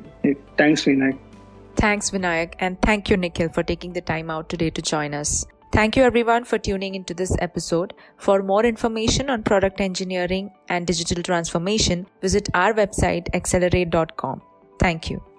Thanks, 0.57 0.85
Vinayak. 0.85 1.17
Thanks, 1.75 2.11
Vinayak. 2.11 2.53
And 2.59 2.81
thank 2.81 3.09
you, 3.09 3.17
Nikhil, 3.17 3.49
for 3.49 3.63
taking 3.63 3.93
the 3.93 4.01
time 4.01 4.29
out 4.29 4.49
today 4.49 4.69
to 4.69 4.81
join 4.81 5.13
us. 5.13 5.45
Thank 5.71 5.95
you 5.95 6.03
everyone 6.03 6.43
for 6.43 6.57
tuning 6.57 6.95
into 6.95 7.13
this 7.13 7.33
episode. 7.39 7.93
For 8.17 8.43
more 8.43 8.65
information 8.65 9.29
on 9.29 9.43
product 9.43 9.79
engineering 9.79 10.51
and 10.67 10.85
digital 10.85 11.23
transformation, 11.23 12.07
visit 12.21 12.49
our 12.53 12.73
website 12.73 13.33
accelerate.com. 13.33 14.41
Thank 14.79 15.09
you. 15.09 15.30